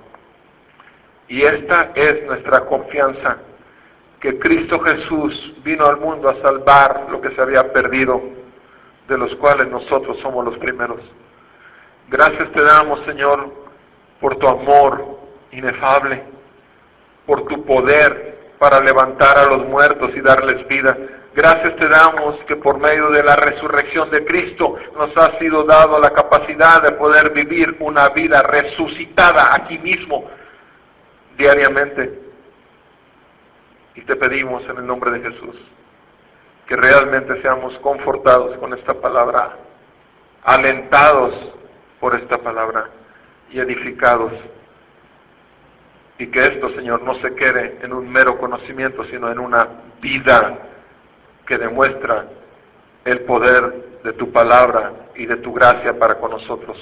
[1.28, 3.38] Y esta es nuestra confianza,
[4.20, 8.22] que Cristo Jesús vino al mundo a salvar lo que se había perdido,
[9.08, 11.00] de los cuales nosotros somos los primeros.
[12.08, 13.52] Gracias te damos, Señor,
[14.20, 15.18] por tu amor
[15.52, 16.22] inefable,
[17.26, 20.96] por tu poder para levantar a los muertos y darles vida.
[21.34, 25.98] Gracias te damos que por medio de la resurrección de Cristo nos ha sido dado
[25.98, 30.30] la capacidad de poder vivir una vida resucitada aquí mismo,
[31.36, 32.20] diariamente.
[33.96, 35.56] Y te pedimos en el nombre de Jesús
[36.66, 39.56] que realmente seamos confortados con esta palabra,
[40.44, 41.34] alentados
[42.00, 42.88] por esta palabra
[43.50, 44.32] y edificados.
[46.18, 49.68] Y que esto, Señor, no se quede en un mero conocimiento, sino en una
[50.00, 50.58] vida
[51.46, 52.26] que demuestra
[53.04, 56.78] el poder de tu palabra y de tu gracia para con nosotros.